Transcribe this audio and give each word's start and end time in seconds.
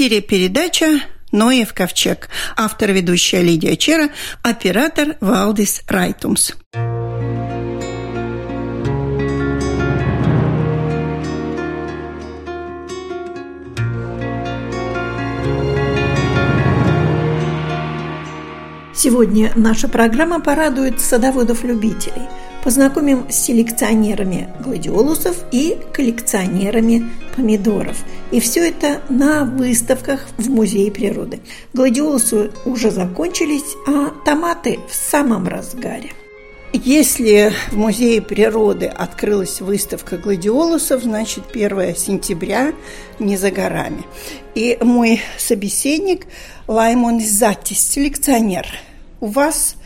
эфире 0.00 0.22
передача 0.22 1.00
«Ноев 1.30 1.74
ковчег». 1.74 2.30
Автор 2.56 2.90
ведущая 2.90 3.42
Лидия 3.42 3.76
Чера, 3.76 4.08
оператор 4.42 5.16
Валдис 5.20 5.82
Райтумс. 5.88 6.52
Сегодня 18.94 19.52
наша 19.54 19.86
программа 19.86 20.40
порадует 20.40 20.98
садоводов-любителей. 20.98 22.22
Познакомим 22.62 23.24
с 23.30 23.36
селекционерами 23.36 24.48
гладиолусов 24.62 25.44
и 25.50 25.78
коллекционерами 25.94 27.08
помидоров. 27.34 28.04
И 28.30 28.40
все 28.40 28.68
это 28.68 29.00
на 29.08 29.44
выставках 29.44 30.26
в 30.36 30.50
Музее 30.50 30.92
природы. 30.92 31.40
Гладиолусы 31.72 32.50
уже 32.66 32.90
закончились, 32.90 33.76
а 33.86 34.10
томаты 34.26 34.78
в 34.88 34.94
самом 34.94 35.48
разгаре. 35.48 36.10
Если 36.72 37.52
в 37.70 37.76
Музее 37.76 38.20
природы 38.20 38.86
открылась 38.86 39.60
выставка 39.60 40.18
гладиолусов, 40.18 41.02
значит 41.02 41.44
1 41.52 41.96
сентября 41.96 42.72
не 43.18 43.38
за 43.38 43.50
горами. 43.50 44.04
И 44.54 44.78
мой 44.82 45.22
собеседник 45.38 46.26
Лаймон 46.68 47.20
Затис, 47.20 47.80
селекционер– 47.88 48.66
у 49.20 49.26
вас 49.26 49.76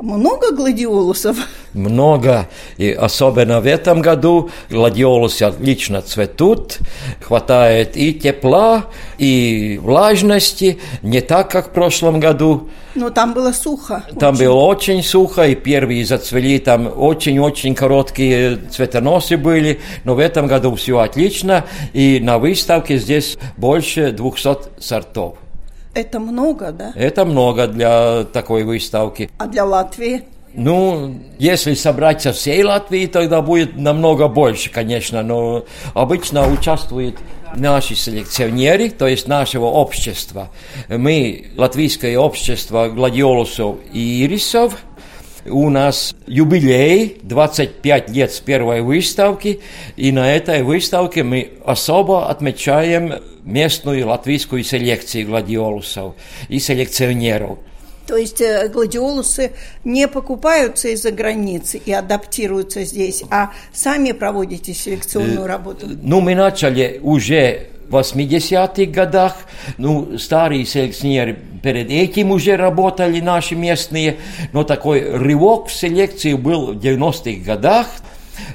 много 0.00 0.52
гладиолусов? 0.52 1.36
Много. 1.72 2.48
И 2.76 2.90
особенно 2.90 3.60
в 3.60 3.66
этом 3.66 4.00
году 4.00 4.50
гладиолусы 4.70 5.42
отлично 5.42 6.02
цветут. 6.02 6.78
Хватает 7.20 7.96
и 7.96 8.12
тепла, 8.12 8.86
и 9.18 9.78
влажности. 9.82 10.78
Не 11.02 11.20
так, 11.20 11.50
как 11.50 11.68
в 11.68 11.70
прошлом 11.70 12.20
году. 12.20 12.68
Но 12.94 13.10
там 13.10 13.34
было 13.34 13.52
сухо. 13.52 14.04
Там 14.20 14.34
очень. 14.34 14.44
было 14.44 14.54
очень 14.54 15.02
сухо, 15.02 15.48
и 15.48 15.54
первые 15.54 16.04
зацвели, 16.06 16.58
там 16.60 16.92
очень-очень 16.96 17.74
короткие 17.74 18.56
цветоносы 18.70 19.36
были, 19.36 19.80
но 20.04 20.14
в 20.14 20.20
этом 20.20 20.46
году 20.46 20.74
все 20.76 20.98
отлично, 20.98 21.64
и 21.92 22.20
на 22.22 22.38
выставке 22.38 22.98
здесь 22.98 23.36
больше 23.56 24.12
200 24.12 24.80
сортов. 24.80 25.38
Это 25.94 26.18
много, 26.20 26.72
да? 26.72 26.92
Это 26.96 27.24
много 27.24 27.66
для 27.66 28.24
такой 28.24 28.64
выставки. 28.64 29.30
А 29.38 29.46
для 29.46 29.64
Латвии? 29.64 30.24
Ну, 30.52 31.18
если 31.38 31.74
собрать 31.74 32.22
со 32.22 32.32
всей 32.32 32.62
Латвии, 32.62 33.06
тогда 33.06 33.42
будет 33.42 33.76
намного 33.76 34.28
больше, 34.28 34.70
конечно, 34.70 35.22
но 35.22 35.64
обычно 35.94 36.48
участвуют 36.48 37.16
наши 37.56 37.94
селекционеры, 37.94 38.90
то 38.90 39.06
есть 39.06 39.26
нашего 39.26 39.66
общества. 39.66 40.50
Мы, 40.88 41.46
латвийское 41.56 42.16
общество 42.18 42.88
гладиолусов 42.88 43.76
и 43.92 44.24
ирисов, 44.24 44.78
у 45.46 45.70
нас 45.70 46.14
юбилей, 46.26 47.18
25 47.22 48.10
лет 48.10 48.32
с 48.32 48.40
первой 48.40 48.82
выставки, 48.82 49.60
и 49.96 50.12
на 50.12 50.34
этой 50.34 50.62
выставке 50.62 51.22
мы 51.22 51.52
особо 51.64 52.28
отмечаем 52.28 53.14
местную 53.44 54.06
латвийскую 54.06 54.64
селекцию 54.64 55.26
гладиолусов 55.26 56.14
и 56.48 56.58
селекционеров. 56.58 57.58
То 58.06 58.16
есть 58.16 58.40
э, 58.40 58.68
гладиолусы 58.68 59.52
не 59.84 60.08
покупаются 60.08 60.88
из-за 60.88 61.10
границы 61.10 61.80
и 61.84 61.92
адаптируются 61.92 62.84
здесь, 62.84 63.24
а 63.30 63.52
сами 63.72 64.12
проводите 64.12 64.74
селекционную 64.74 65.42
э, 65.42 65.46
работу? 65.46 65.86
Ну, 66.02 66.20
мы 66.20 66.34
начали 66.34 67.00
уже 67.02 67.68
80-х 67.88 68.90
годах. 68.90 69.36
Ну, 69.78 70.18
старые 70.18 70.64
селекционеры 70.64 71.38
перед 71.62 71.90
этим 71.90 72.30
уже 72.30 72.56
работали, 72.56 73.20
наши 73.20 73.54
местные. 73.54 74.16
Но 74.52 74.64
такой 74.64 75.16
рывок 75.16 75.68
в 75.68 75.72
селекции 75.72 76.34
был 76.34 76.74
в 76.74 76.78
90-х 76.78 77.44
годах. 77.44 77.86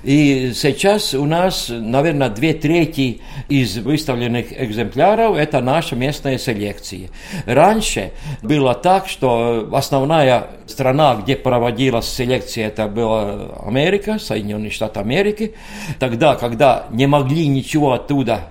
И 0.03 0.51
сейчас 0.56 1.13
у 1.13 1.25
нас, 1.25 1.68
наверное, 1.69 2.29
две 2.29 2.53
трети 2.53 3.22
из 3.47 3.78
выставленных 3.78 4.47
экземпляров– 4.62 5.38
это 5.38 5.62
наша 5.62 5.95
местная 5.95 6.38
селекция. 6.38 7.09
Раньше 7.45 8.12
было 8.41 8.73
так, 8.73 9.07
что 9.07 9.69
основная 9.72 10.47
страна, 10.68 11.16
где 11.16 11.35
проводилась 11.35 12.07
селекция, 12.07 12.68
это 12.68 12.88
была 12.88 13.56
Америка, 13.66 14.19
Соединенные 14.19 14.72
Штаты 14.72 15.00
Америки. 15.00 15.56
Тогда, 16.00 16.35
когда 16.35 16.85
не 16.91 17.07
могли 17.07 17.47
ничего 17.47 17.94
оттуда 17.94 18.50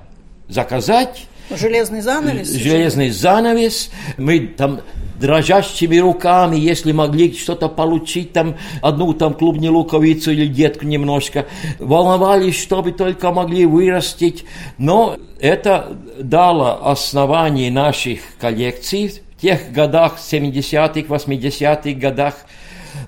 заказать, 0.49 1.27
Железный 1.51 2.03
занавес? 2.03 2.51
Железный 2.51 3.11
занавес. 3.11 3.91
Мы 4.19 4.41
там 4.49 4.81
дрожащими 5.19 5.97
руками, 5.97 6.57
если 6.57 6.93
могли 6.93 7.35
что-то 7.35 7.69
получить, 7.69 8.33
там 8.33 8.57
одну 8.83 9.13
там 9.15 9.35
клубню 9.35 9.73
луковицу 9.73 10.31
или 10.33 10.47
детку 10.47 10.85
немножко, 10.85 11.47
волновались, 11.79 12.61
чтобы 12.61 12.93
только 12.93 13.33
могли 13.33 13.67
вырастить. 13.67 14.45
Но 14.77 15.17
это 15.41 15.97
дало 16.19 16.87
основание 16.89 17.71
наших 17.71 18.21
коллекций 18.39 19.09
в 19.37 19.41
тех 19.41 19.73
годах, 19.73 20.19
70-х, 20.19 21.01
80-х 21.01 21.99
годах. 21.99 22.35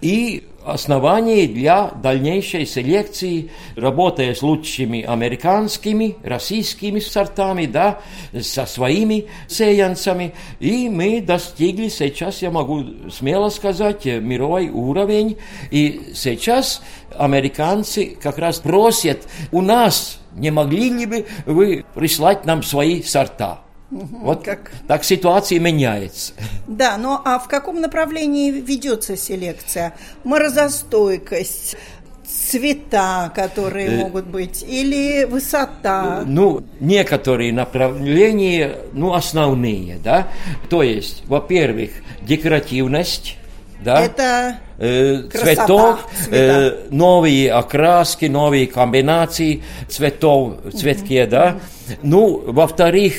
И 0.01 0.45
оснований 0.73 1.47
для 1.47 1.91
дальнейшей 2.03 2.67
селекции, 2.67 3.51
работая 3.77 4.35
с 4.35 4.43
лучшими 4.43 5.03
американскими, 5.03 6.17
российскими 6.23 7.01
сортами, 7.01 7.67
да, 7.67 8.01
со 8.41 8.67
своими 8.67 9.27
сеянцами. 9.49 10.35
И 10.59 10.89
мы 10.89 11.21
достигли 11.21 11.89
сейчас, 11.89 12.43
я 12.43 12.51
могу 12.51 12.85
смело 13.11 13.49
сказать, 13.49 14.05
мировой 14.05 14.69
уровень. 14.69 15.37
И 15.71 16.13
сейчас 16.15 16.83
американцы 17.17 18.17
как 18.21 18.39
раз 18.39 18.59
просят 18.59 19.27
у 19.53 19.61
нас, 19.61 20.21
не 20.35 20.51
могли 20.51 20.91
ли 20.91 21.07
бы 21.07 21.27
вы 21.47 21.85
прислать 21.95 22.45
нам 22.45 22.63
свои 22.63 23.03
сорта? 23.03 23.61
Угу, 23.91 24.19
вот 24.23 24.45
как... 24.45 24.71
так 24.87 25.03
ситуация 25.05 25.59
меняется. 25.59 26.33
Да, 26.69 26.97
но 26.97 27.21
а 27.25 27.39
в 27.39 27.49
каком 27.49 27.81
направлении 27.81 28.51
ведется 28.51 29.17
селекция? 29.17 29.95
Морозостойкость, 30.23 31.77
цвета, 32.25 33.33
которые 33.35 33.89
э, 33.89 33.99
могут 33.99 34.27
быть, 34.27 34.65
или 34.67 35.25
высота? 35.25 36.23
Ну, 36.25 36.63
некоторые 36.79 37.53
направления, 37.53 38.77
ну, 38.93 39.15
основные, 39.15 39.99
да. 40.03 40.29
То 40.69 40.83
есть, 40.83 41.25
во-первых, 41.27 41.91
декоративность, 42.23 43.37
да. 43.83 44.01
Это 44.03 44.59
э, 44.79 45.23
цветов, 45.33 46.07
э, 46.31 46.87
новые 46.91 47.53
окраски, 47.53 48.27
новые 48.27 48.67
комбинации 48.67 49.63
цветов, 49.89 50.59
цветки, 50.75 51.23
угу. 51.23 51.31
да. 51.31 51.57
Ну, 52.03 52.43
во-вторых, 52.47 53.15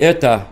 это 0.00 0.46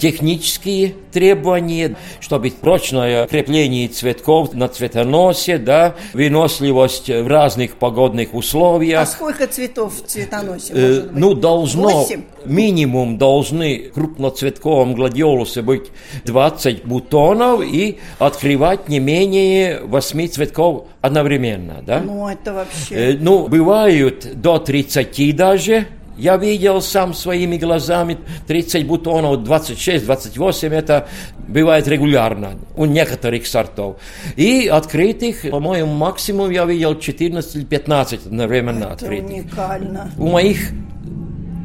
технические 0.00 0.94
требования, 1.12 1.96
чтобы 2.20 2.50
прочное 2.50 3.26
крепление 3.26 3.86
цветков 3.88 4.54
на 4.54 4.68
цветоносе, 4.68 5.58
да, 5.58 5.94
выносливость 6.14 7.08
в 7.08 7.26
разных 7.26 7.76
погодных 7.76 8.34
условиях. 8.34 9.02
А 9.02 9.06
сколько 9.06 9.46
цветов 9.46 9.94
в 9.94 10.06
цветоносе 10.06 10.72
э, 10.72 10.80
может 10.80 11.02
быть? 11.04 11.20
Ну, 11.20 11.34
должно, 11.34 12.04
8? 12.04 12.22
минимум 12.46 13.18
должны 13.18 13.90
крупноцветковом 13.94 14.94
гладиолусе 14.94 15.60
быть 15.62 15.90
20 16.24 16.84
бутонов 16.84 17.62
и 17.62 17.98
открывать 18.18 18.88
не 18.88 19.00
менее 19.00 19.80
8 19.84 20.28
цветков 20.28 20.86
одновременно, 21.02 21.82
да? 21.86 22.00
Ну, 22.00 22.26
это 22.26 22.54
вообще... 22.54 22.94
Э, 22.94 23.16
ну, 23.20 23.48
бывают 23.48 24.40
до 24.40 24.58
30 24.58 25.36
даже, 25.36 25.86
я 26.20 26.36
видел 26.36 26.82
сам 26.82 27.14
своими 27.14 27.56
глазами 27.56 28.18
30 28.46 28.86
бутонов, 28.86 29.42
26, 29.42 30.04
28, 30.04 30.72
это 30.74 31.08
бывает 31.48 31.88
регулярно 31.88 32.58
у 32.76 32.84
некоторых 32.84 33.46
сортов. 33.46 33.96
И 34.36 34.68
открытых, 34.68 35.50
по-моему, 35.50 35.92
максимум 35.92 36.50
я 36.50 36.66
видел 36.66 36.98
14 36.98 37.56
или 37.56 37.64
15 37.64 38.26
одновременно 38.26 38.84
это 38.84 38.92
открытых. 38.92 39.30
уникально. 39.30 40.10
У 40.18 40.28
моих 40.28 40.70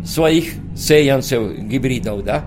своих 0.06 0.54
сеянцев, 0.78 1.58
гибридов, 1.58 2.24
да? 2.24 2.46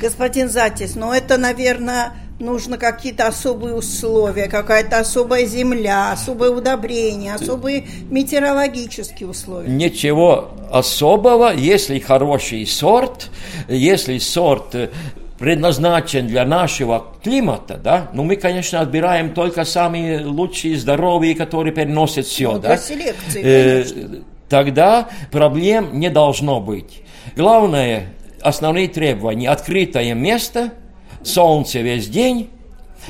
Господин 0.00 0.48
Затис, 0.48 0.94
ну 0.94 1.12
это, 1.12 1.36
наверное, 1.36 2.12
нужно 2.40 2.78
какие-то 2.78 3.26
особые 3.26 3.74
условия, 3.74 4.48
какая-то 4.48 4.98
особая 4.98 5.46
земля, 5.46 6.12
особое 6.12 6.50
удобрение, 6.50 7.34
особые 7.34 7.84
метеорологические 8.10 9.28
условия. 9.28 9.68
Ничего 9.68 10.50
особого, 10.70 11.52
если 11.54 11.98
хороший 11.98 12.66
сорт, 12.66 13.30
если 13.68 14.18
сорт 14.18 14.74
э, 14.74 14.88
предназначен 15.38 16.26
для 16.26 16.44
нашего 16.44 17.06
климата, 17.22 17.78
да, 17.82 18.10
ну 18.12 18.24
мы, 18.24 18.36
конечно, 18.36 18.80
отбираем 18.80 19.34
только 19.34 19.64
самые 19.64 20.24
лучшие, 20.24 20.76
здоровые, 20.76 21.34
которые 21.34 21.72
переносят 21.72 22.26
все, 22.26 22.52
ну, 22.52 22.58
да. 22.58 22.76
селекции, 22.76 23.42
э, 23.42 23.84
Тогда 24.50 25.08
проблем 25.30 26.00
не 26.00 26.10
должно 26.10 26.60
быть. 26.60 27.02
Главное, 27.36 28.08
основные 28.42 28.88
требования. 28.88 29.48
Открытое 29.48 30.12
место, 30.14 30.72
солнце 31.22 31.80
весь 31.80 32.08
день, 32.08 32.50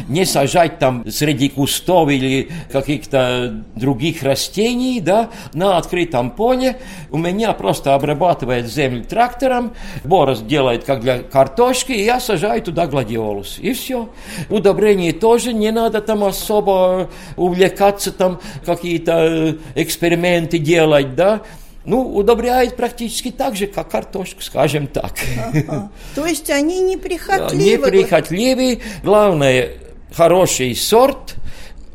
не 0.09 0.25
сажать 0.25 0.79
там 0.79 1.05
среди 1.11 1.49
кустов 1.49 2.09
или 2.11 2.49
каких-то 2.71 3.63
других 3.75 4.23
растений, 4.23 5.01
да, 5.01 5.31
на 5.53 5.77
открытом 5.77 6.31
поле. 6.31 6.79
У 7.11 7.19
меня 7.19 7.53
просто 7.53 7.95
обрабатывает 7.95 8.71
землю 8.71 9.05
трактором, 9.05 9.73
борос 10.05 10.41
делает 10.41 10.85
как 10.85 11.01
для 11.01 11.19
картошки, 11.19 11.93
и 11.93 12.05
я 12.05 12.21
сажаю 12.21 12.63
туда 12.63 12.87
гладиолус. 12.87 13.59
И 13.59 13.73
все. 13.73 14.09
Удобрение 14.49 15.13
тоже 15.13 15.53
не 15.53 15.71
надо 15.71 16.01
там 16.01 16.25
особо 16.25 17.11
увлекаться, 17.37 18.13
там 18.13 18.41
какие-то 18.65 19.13
э, 19.13 19.55
эксперименты 19.75 20.59
делать, 20.59 21.15
да 21.15 21.43
ну, 21.85 22.15
удобряет 22.15 22.77
практически 22.77 23.31
так 23.31 23.57
же, 23.57 23.67
как 23.67 23.91
картошку, 23.91 24.43
скажем 24.43 24.87
так. 24.87 25.15
Ага. 25.53 25.91
То 26.15 26.27
есть 26.27 26.51
они 26.51 26.81
неприхотливы? 26.81 27.87
Неприхотливы. 27.87 28.81
Главное, 29.03 29.71
хороший 30.13 30.75
сорт, 30.75 31.37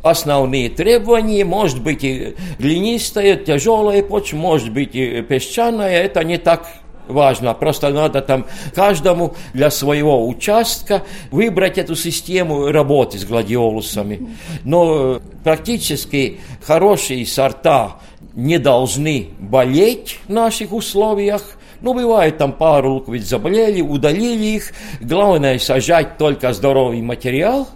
основные 0.02 0.70
требования, 0.70 1.46
может 1.46 1.82
быть 1.82 2.04
и 2.04 2.36
глинистая, 2.60 3.36
тяжелая 3.36 4.04
почва, 4.04 4.38
может 4.38 4.72
быть 4.72 4.96
и 4.96 5.22
песчаная, 5.22 6.04
это 6.04 6.24
не 6.24 6.38
так 6.38 6.68
важно. 7.08 7.54
Просто 7.54 7.90
надо 7.90 8.22
там 8.22 8.46
каждому 8.74 9.36
для 9.54 9.72
своего 9.72 10.28
участка 10.28 11.04
выбрать 11.32 11.78
эту 11.78 11.96
систему 11.96 12.72
работы 12.72 13.18
с 13.18 13.26
гладиолусами. 13.26 14.30
Но 14.64 15.22
практически 15.44 16.40
хорошие 16.64 17.26
сорта 17.26 17.98
не 18.36 18.60
должны 18.60 19.30
болеть 19.40 20.20
в 20.28 20.30
наших 20.32 20.74
условиях. 20.74 21.58
Ну, 21.82 21.94
бывает, 21.94 22.38
там 22.38 22.52
пару 22.54 22.96
луковиц 22.96 23.24
заболели, 23.24 23.82
удалили 23.82 24.46
их. 24.58 24.74
Главное, 25.02 25.58
сажать 25.60 26.18
только 26.18 26.52
здоровый 26.54 27.02
материал, 27.02 27.68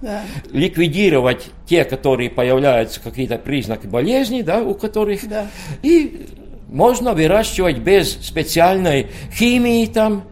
да. 0.00 0.22
ликвидировать 0.52 1.46
те, 1.66 1.84
которые 1.84 2.30
появляются, 2.30 3.00
какие-то 3.00 3.38
признаки 3.38 3.86
болезни, 3.86 4.42
да, 4.42 4.62
у 4.62 4.74
которых, 4.74 5.28
да. 5.28 5.46
и 5.82 6.26
можно 6.68 7.14
выращивать 7.14 7.78
без 7.78 8.12
специальной 8.12 9.08
химии 9.32 9.86
там, 9.86 10.24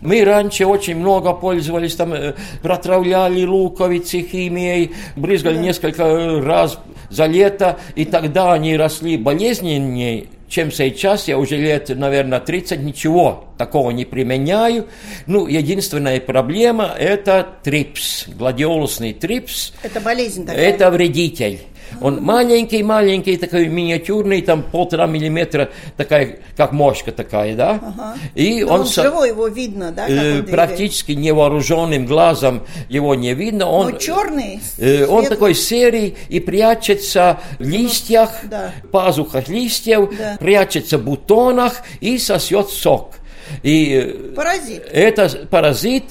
мы 0.00 0.24
раньше 0.24 0.66
очень 0.66 0.96
много 0.96 1.32
пользовались, 1.32 1.94
там, 1.94 2.12
э, 2.12 2.34
протравляли 2.62 3.44
луковицы 3.44 4.20
химией, 4.22 4.92
брызгали 5.16 5.56
да. 5.56 5.62
несколько 5.62 6.40
раз 6.42 6.78
за 7.10 7.26
лето, 7.26 7.78
и 7.94 8.04
тогда 8.04 8.52
они 8.52 8.76
росли 8.76 9.16
болезненнее, 9.16 10.26
чем 10.48 10.70
сейчас. 10.70 11.28
Я 11.28 11.38
уже 11.38 11.56
лет, 11.56 11.88
наверное, 11.88 12.40
30 12.40 12.80
ничего 12.82 13.48
такого 13.58 13.90
не 13.90 14.04
применяю. 14.04 14.86
Ну, 15.26 15.46
единственная 15.46 16.20
проблема– 16.20 16.94
это 16.98 17.46
трипс, 17.62 18.26
гладиолусный 18.28 19.12
трипс. 19.12 19.72
Это 19.82 20.00
болезнь 20.00 20.46
такая? 20.46 20.68
Это 20.68 20.90
вредитель. 20.90 21.60
Он 22.00 22.22
маленький-маленький, 22.22 23.36
такой 23.36 23.68
миниатюрный, 23.68 24.42
там 24.42 24.62
полтора 24.62 25.06
миллиметра, 25.06 25.70
такая, 25.96 26.40
как 26.56 26.72
мошка 26.72 27.12
такая, 27.12 27.54
да? 27.54 27.80
Ага. 27.82 28.16
И 28.34 28.62
он, 28.62 28.82
он 28.82 28.86
живой, 28.86 29.28
его 29.28 29.48
видно, 29.48 29.92
да? 29.92 30.06
Э, 30.08 30.42
практически 30.42 31.12
невооруженным 31.12 32.06
глазом 32.06 32.62
его 32.88 33.14
не 33.14 33.34
видно. 33.34 33.66
Он, 33.66 33.92
Но 33.92 33.98
черный? 33.98 34.60
Э, 34.78 35.06
он 35.06 35.26
такой 35.26 35.54
серый 35.54 36.16
и 36.28 36.40
прячется 36.40 37.40
в 37.58 37.68
листьях, 37.68 38.30
ну, 38.42 38.48
да. 38.50 38.72
пазухах 38.90 39.48
листьев, 39.48 40.10
да. 40.16 40.36
прячется 40.38 40.98
в 40.98 41.04
бутонах 41.04 41.82
и 42.00 42.18
сосет 42.18 42.68
сок. 42.68 43.14
И 43.62 43.94
э, 43.94 44.34
паразит. 44.34 44.86
Это 44.90 45.28
паразит 45.50 46.04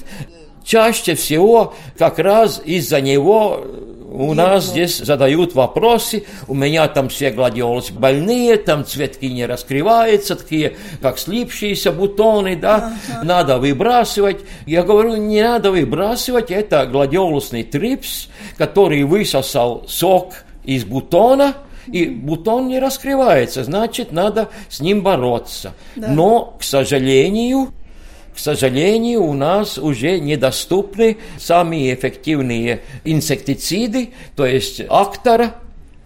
чаще 0.64 1.14
всего 1.14 1.74
как 1.96 2.18
раз 2.18 2.60
из-за 2.64 3.00
него 3.00 3.64
у 4.16 4.32
нас 4.32 4.64
здесь 4.66 4.96
задают 4.96 5.54
вопросы, 5.54 6.24
у 6.48 6.54
меня 6.54 6.88
там 6.88 7.10
все 7.10 7.30
гладиолусы 7.30 7.92
больные, 7.92 8.56
там 8.56 8.84
цветки 8.84 9.26
не 9.26 9.44
раскрываются, 9.44 10.36
такие 10.36 10.76
как 11.02 11.18
слипшиеся 11.18 11.92
бутоны, 11.92 12.56
да, 12.56 12.94
ага. 13.08 13.24
надо 13.24 13.58
выбрасывать. 13.58 14.38
Я 14.64 14.82
говорю, 14.84 15.16
не 15.16 15.42
надо 15.42 15.70
выбрасывать, 15.70 16.50
это 16.50 16.86
гладиолусный 16.86 17.62
трипс, 17.62 18.28
который 18.56 19.04
высосал 19.04 19.84
сок 19.86 20.32
из 20.64 20.84
бутона, 20.84 21.54
и 21.86 22.06
бутон 22.06 22.68
не 22.68 22.78
раскрывается, 22.78 23.64
значит, 23.64 24.12
надо 24.12 24.48
с 24.70 24.80
ним 24.80 25.02
бороться. 25.02 25.74
Да. 25.94 26.08
Но, 26.08 26.56
к 26.58 26.62
сожалению, 26.62 27.68
к 28.36 28.38
сожалению, 28.38 29.22
у 29.22 29.32
нас 29.32 29.78
уже 29.78 30.20
недоступны 30.20 31.16
самые 31.38 31.94
эффективные 31.94 32.82
инсектициды, 33.02 34.10
то 34.36 34.44
есть 34.44 34.82
актора, 34.90 35.54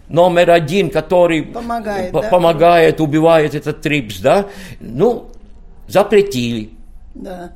номер 0.07 0.51
один, 0.51 0.89
который 0.89 1.41
помогает, 1.43 2.13
да? 2.13 2.21
помогает 2.21 3.01
убивает 3.01 3.53
этот 3.53 3.81
трипс, 3.81 4.19
да, 4.19 4.47
ну, 4.79 5.27
запретили. 5.89 6.69
Да. 7.13 7.51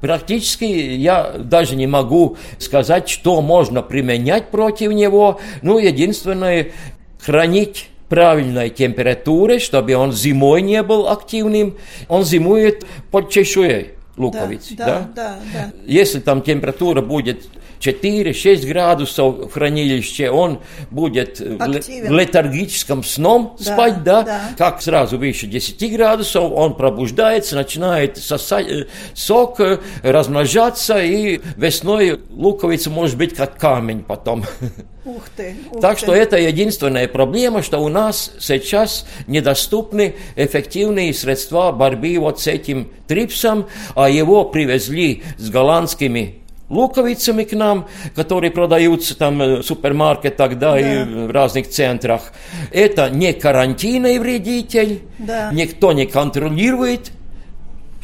Практически 0.00 0.64
я 0.64 1.32
даже 1.38 1.76
не 1.76 1.86
могу 1.86 2.38
сказать, 2.58 3.10
что 3.10 3.42
можно 3.42 3.82
применять 3.82 4.48
против 4.48 4.92
него. 4.92 5.40
Ну, 5.60 5.76
единственное, 5.76 6.72
хранить 7.20 7.90
правильной 8.08 8.70
температуре, 8.70 9.58
чтобы 9.58 9.94
он 9.94 10.12
зимой 10.12 10.62
не 10.62 10.82
был 10.82 11.08
активным. 11.08 11.76
Он 12.08 12.24
зимует 12.24 12.84
под 13.10 13.30
чешуей 13.30 13.92
луковицы. 14.16 14.76
Да, 14.76 14.86
да, 14.86 15.08
да, 15.14 15.38
да. 15.52 15.72
Если 15.86 16.20
там 16.20 16.42
температура 16.42 17.02
будет 17.02 17.46
4-6 17.80 18.66
градусов 18.66 19.36
в 19.36 19.50
хранилище, 19.50 20.30
он 20.30 20.60
будет 20.90 21.40
Активен. 21.40 22.08
в 22.08 22.12
летаргическом 22.12 23.04
сном 23.04 23.56
да, 23.58 23.64
спать, 23.64 24.02
да? 24.02 24.22
да, 24.22 24.40
как 24.56 24.80
сразу 24.80 25.18
выше 25.18 25.46
10 25.46 25.92
градусов, 25.92 26.50
он 26.52 26.74
пробуждается, 26.74 27.56
начинает 27.56 28.16
сосать 28.16 28.68
э, 28.68 28.86
сок, 29.12 29.60
э, 29.60 29.80
размножаться, 30.02 31.02
и 31.02 31.40
весной 31.56 32.20
луковица 32.30 32.90
может 32.90 33.18
быть 33.18 33.34
как 33.34 33.58
камень 33.58 34.02
потом. 34.02 34.44
Ух 35.04 35.28
ты, 35.36 35.54
ух 35.70 35.80
так 35.80 35.98
ты. 35.98 36.04
что 36.04 36.14
это 36.14 36.38
единственная 36.38 37.06
проблема, 37.08 37.62
что 37.62 37.78
у 37.78 37.88
нас 37.88 38.32
сейчас 38.40 39.06
недоступны 39.26 40.14
эффективные 40.34 41.12
средства 41.12 41.72
борьбы 41.72 42.16
вот 42.18 42.40
с 42.40 42.46
этим 42.46 42.90
трипсом, 43.06 43.66
а 43.94 44.08
его 44.08 44.44
привезли 44.46 45.22
с 45.36 45.50
голландскими 45.50 46.36
луковицами 46.70 47.44
к 47.44 47.52
нам, 47.52 47.86
которые 48.14 48.50
продаются 48.50 49.16
там 49.16 49.38
в 49.38 49.62
супермаркетах, 49.62 50.58
да, 50.58 50.72
да. 50.72 50.80
и 50.80 51.04
в 51.04 51.30
разных 51.30 51.68
центрах. 51.68 52.32
Это 52.72 53.10
не 53.10 53.32
карантинный 53.32 54.18
вредитель, 54.18 55.02
да. 55.18 55.50
никто 55.52 55.92
не 55.92 56.06
контролирует, 56.06 57.12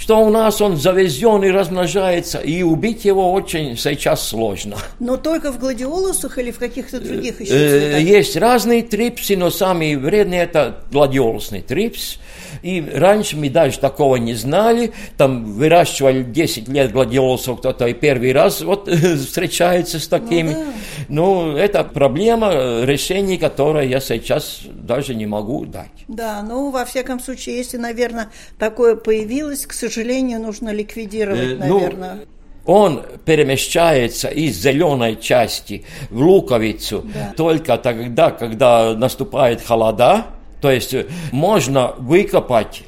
что 0.01 0.19
у 0.25 0.31
нас 0.31 0.63
он 0.63 0.79
завезен 0.79 1.45
и 1.45 1.51
размножается, 1.51 2.39
и 2.39 2.63
убить 2.63 3.05
его 3.05 3.33
очень 3.33 3.77
сейчас 3.77 4.27
сложно. 4.27 4.79
Но 4.99 5.19
только 5.19 5.53
в 5.53 5.59
гладиолусах 5.59 6.39
или 6.39 6.51
в 6.51 6.59
каких-то 6.59 7.01
других 7.01 7.39
еще 7.39 7.53
э, 7.53 7.69
цветах? 7.69 8.01
Есть 8.01 8.37
разные 8.39 8.83
трипсы, 8.83 9.37
но 9.37 9.51
самый 9.51 9.97
вредный 9.97 10.39
это 10.39 10.81
гладиолусный 10.91 11.61
трипс. 11.61 12.19
И 12.63 12.83
раньше 12.95 13.37
мы 13.37 13.51
даже 13.51 13.79
такого 13.79 14.17
не 14.17 14.35
знали. 14.35 14.93
Там 15.19 15.45
выращивали 15.45 16.23
10 16.23 16.69
лет 16.69 16.93
гладиолусов, 16.93 17.59
кто-то 17.59 17.87
и 17.87 17.93
первый 17.93 18.33
раз 18.33 18.63
вот 18.63 18.89
встречается 19.19 20.01
с 20.01 20.09
такими. 20.09 20.55
Ну, 20.55 20.65
да. 20.65 21.05
ну, 21.09 21.57
это 21.57 21.85
проблема, 21.85 22.85
решение 22.85 23.39
которое 23.39 23.87
я 23.87 24.01
сейчас 24.01 24.63
даже 24.65 25.15
не 25.15 25.27
могу 25.27 25.67
дать. 25.67 25.89
Да, 26.09 26.43
ну, 26.43 26.71
во 26.71 26.85
всяком 26.87 27.21
случае, 27.21 27.59
если, 27.59 27.77
наверное, 27.77 28.31
такое 28.59 28.97
появилось, 28.97 29.67
к 29.67 29.73
сожалению, 29.73 29.90
нужно 30.39 30.71
ликвидировать, 30.71 31.53
э, 31.53 31.57
наверное. 31.57 32.15
Ну, 32.15 32.23
он 32.65 33.03
перемещается 33.25 34.29
из 34.29 34.57
зеленой 34.57 35.17
части 35.17 35.85
в 36.11 36.21
луковицу 36.23 37.05
да. 37.13 37.33
только 37.37 37.77
тогда, 37.79 38.31
когда 38.31 38.95
наступает 38.95 39.63
холода, 39.63 40.27
то 40.61 40.71
есть 40.71 40.95
э, 40.95 41.07
можно 41.33 41.95
выкопать 41.99 42.83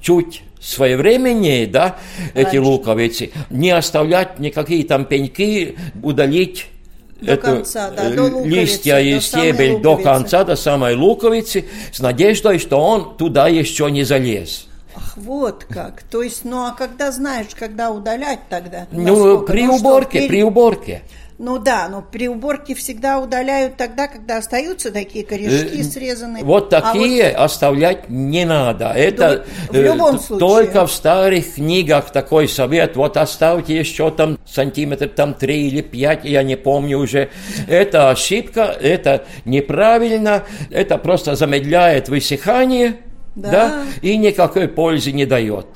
чуть 0.00 0.42
своевременнее, 0.60 1.66
да, 1.66 1.96
эти 2.34 2.56
луковицы, 2.56 3.32
не 3.50 3.70
оставлять 3.70 4.38
никакие 4.38 4.84
там 4.84 5.04
пеньки, 5.04 5.76
удалить 6.02 6.66
до 7.20 7.32
эту, 7.32 7.42
конца, 7.42 7.90
да, 7.90 8.10
до 8.10 8.22
луковицы, 8.24 8.48
листья 8.48 8.98
и 8.98 9.20
стебель 9.20 9.80
до 9.80 9.96
конца, 9.96 10.44
до 10.44 10.56
самой 10.56 10.94
луковицы, 10.94 11.66
с 11.92 12.00
надеждой, 12.00 12.58
что 12.58 12.78
он 12.78 13.16
туда 13.16 13.48
еще 13.48 13.90
не 13.90 14.04
залез. 14.04 14.68
Ах, 14.94 15.16
вот 15.16 15.64
как. 15.68 16.02
То 16.02 16.22
есть, 16.22 16.44
ну 16.44 16.64
а 16.64 16.72
когда 16.72 17.12
знаешь, 17.12 17.54
когда 17.58 17.90
удалять 17.90 18.40
тогда? 18.48 18.86
Ну, 18.90 19.42
при 19.42 19.66
уборке, 19.66 20.28
при 20.28 20.42
уборке. 20.42 21.02
Ну 21.38 21.58
да, 21.58 21.88
но 21.88 22.02
при 22.02 22.28
уборке 22.28 22.74
всегда 22.74 23.18
удаляют 23.18 23.76
тогда, 23.76 24.06
когда 24.06 24.38
остаются 24.38 24.92
такие 24.92 25.24
корешки 25.24 25.80
Э, 25.80 25.82
срезанные. 25.82 26.44
Вот 26.44 26.72
А 26.72 26.80
такие 26.80 27.30
оставлять 27.30 28.08
не 28.08 28.44
надо. 28.44 28.92
Это 28.94 29.44
в 29.68 29.74
любом 29.74 30.16
э, 30.16 30.18
случае. 30.20 30.38
только 30.38 30.86
в 30.86 30.92
старых 30.92 31.54
книгах 31.54 32.12
такой 32.12 32.46
совет. 32.46 32.94
Вот 32.94 33.16
оставьте 33.16 33.76
еще 33.76 34.12
там 34.12 34.38
сантиметр 34.46 35.08
там 35.08 35.34
3 35.34 35.66
или 35.66 35.80
5, 35.80 36.24
я 36.26 36.44
не 36.44 36.56
помню 36.56 36.98
уже. 36.98 37.30
Это 37.66 38.10
ошибка, 38.10 38.76
это 38.80 39.24
неправильно, 39.44 40.44
это 40.70 40.96
просто 40.96 41.34
замедляет 41.34 42.08
высыхание, 42.08 42.98
Да. 43.34 43.50
да, 43.50 43.84
и 44.02 44.16
никакой 44.16 44.68
пользы 44.68 45.12
не 45.12 45.26
дает. 45.26 45.66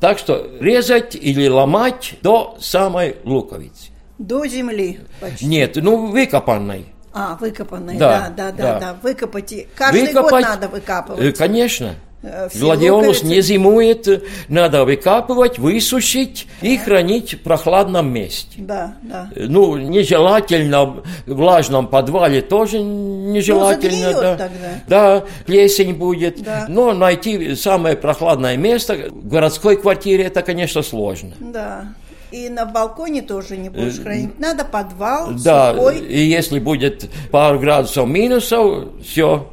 Так 0.00 0.18
что 0.18 0.50
резать 0.60 1.14
или 1.14 1.48
ломать 1.48 2.14
до 2.22 2.56
самой 2.60 3.16
луковицы. 3.24 3.90
До 4.18 4.46
земли 4.46 5.00
почти. 5.20 5.46
Нет, 5.46 5.76
ну 5.76 6.06
выкопанной. 6.06 6.86
А, 7.12 7.36
выкопанные, 7.40 7.98
да, 7.98 8.28
Да, 8.28 8.50
да, 8.50 8.52
да, 8.52 8.80
да. 8.80 8.96
Выкопать. 9.02 9.66
Каждый 9.74 10.12
год 10.12 10.24
Выкопать, 10.24 10.44
надо 10.44 10.66
э, 10.66 10.68
выкапывать. 10.68 11.38
Конечно. 11.38 11.94
Э, 12.28 12.48
Гладиолус 12.58 13.06
луковицы. 13.22 13.26
не 13.26 13.40
зимует, 13.40 14.08
э, 14.08 14.20
надо 14.48 14.84
выкапывать, 14.84 15.58
высушить 15.58 16.46
и 16.60 16.76
хранить 16.76 17.34
в 17.34 17.40
прохладном 17.42 18.12
месте. 18.12 18.48
Да, 18.58 18.96
да. 19.02 19.30
Э, 19.36 19.44
Ну, 19.48 19.76
нежелательно 19.76 20.84
в 20.86 21.02
влажном 21.26 21.86
подвале 21.86 22.40
тоже 22.42 22.80
нежелательно. 22.80 24.10
Ну, 24.12 24.20
да. 24.20 24.36
тогда. 24.36 24.68
Да, 24.88 25.24
плесень 25.46 25.94
будет. 25.94 26.42
Да. 26.42 26.66
Но 26.68 26.92
найти 26.94 27.54
самое 27.54 27.96
прохладное 27.96 28.56
место 28.56 28.94
в 29.10 29.28
городской 29.28 29.76
квартире 29.76 30.24
это, 30.24 30.42
конечно, 30.42 30.82
сложно. 30.82 31.32
Да. 31.40 31.84
И 32.32 32.48
на 32.48 32.66
балконе 32.66 33.22
тоже 33.22 33.56
не 33.56 33.68
будешь 33.68 33.98
Э, 33.98 34.02
хранить. 34.02 34.38
Надо 34.40 34.64
подвал, 34.64 35.28
Да, 35.44 35.72
сухой, 35.72 36.00
и 36.00 36.20
если 36.24 36.58
будет 36.58 37.08
пару 37.30 37.60
градусов 37.60 38.08
минусов, 38.08 38.88
все, 39.04 39.48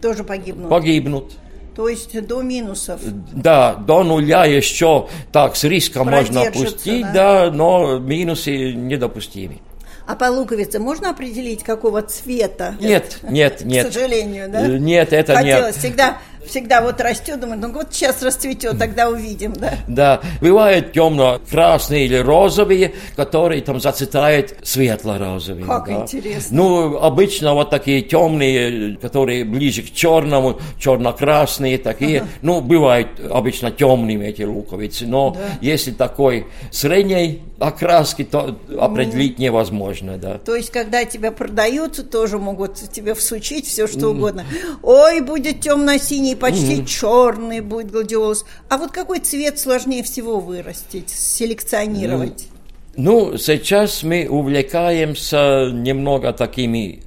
тоже 0.00 0.24
погибнут. 0.24 0.70
погибнут. 0.70 1.32
То 1.76 1.90
есть 1.90 2.18
до 2.26 2.40
минусов. 2.40 3.00
Да, 3.04 3.74
до 3.74 4.02
нуля 4.02 4.46
еще 4.46 5.08
так 5.30 5.56
с 5.56 5.64
риском 5.64 6.08
можно 6.08 6.40
опустить, 6.40 7.02
да. 7.12 7.44
да, 7.44 7.50
но 7.50 7.98
минусы 7.98 8.72
недопустимы. 8.72 9.60
А 10.06 10.14
по 10.14 10.24
луковице 10.24 10.78
можно 10.78 11.10
определить, 11.10 11.62
какого 11.64 12.00
цвета? 12.00 12.76
Нет, 12.80 13.18
нет, 13.28 13.62
нет. 13.62 13.88
К 13.88 13.92
сожалению, 13.92 14.48
да? 14.48 14.66
Нет, 14.66 15.12
это 15.12 15.34
Хотелось 15.34 15.74
не... 15.74 15.80
всегда, 15.80 16.18
всегда 16.46 16.80
вот 16.80 17.00
растет, 17.00 17.40
думаю, 17.40 17.58
ну 17.60 17.72
вот 17.72 17.88
сейчас 17.92 18.22
расцветет, 18.22 18.78
тогда 18.78 19.08
увидим, 19.08 19.52
да? 19.52 19.74
Да, 19.88 20.20
бывают 20.40 20.92
темно-красные 20.92 22.06
или 22.06 22.16
розовые, 22.16 22.94
которые 23.16 23.62
там 23.62 23.80
зацветают 23.80 24.54
светло-розовые. 24.62 25.66
Как 25.66 25.86
да. 25.86 25.92
интересно. 26.02 26.56
Ну, 26.56 26.96
обычно 26.98 27.54
вот 27.54 27.70
такие 27.70 28.02
темные, 28.02 28.96
которые 28.96 29.44
ближе 29.44 29.82
к 29.82 29.92
черному, 29.92 30.58
черно-красные 30.78 31.78
такие, 31.78 32.26
ну, 32.42 32.60
бывают 32.60 33.08
обычно 33.30 33.70
темными 33.70 34.26
эти 34.26 34.42
луковицы, 34.42 35.06
но 35.06 35.30
Да. 35.30 35.40
если 35.60 35.90
такой 35.90 36.46
средней 36.70 37.42
окраски, 37.58 38.22
то 38.24 38.56
определить 38.78 39.38
невозможно, 39.38 40.18
да. 40.18 40.38
То 40.38 40.54
есть, 40.54 40.70
когда 40.70 41.04
тебя 41.04 41.32
продают, 41.32 42.10
тоже 42.10 42.38
могут 42.38 42.74
тебе 42.92 43.14
всучить 43.14 43.66
все, 43.66 43.86
что 43.86 44.08
угодно. 44.08 44.44
Ой, 44.82 45.20
будет 45.20 45.60
темно-синий, 45.60 46.35
почти 46.36 46.86
черный 46.86 47.60
будет 47.60 47.90
гладиолус. 47.90 48.44
А 48.68 48.78
вот 48.78 48.92
какой 48.92 49.20
цвет 49.20 49.58
сложнее 49.58 50.02
всего 50.02 50.40
вырастить, 50.40 51.10
селекционировать? 51.10 52.48
Ну, 52.96 53.36
сейчас 53.36 54.02
мы 54.02 54.26
увлекаемся 54.28 55.70
немного 55.72 56.32
такими 56.32 57.02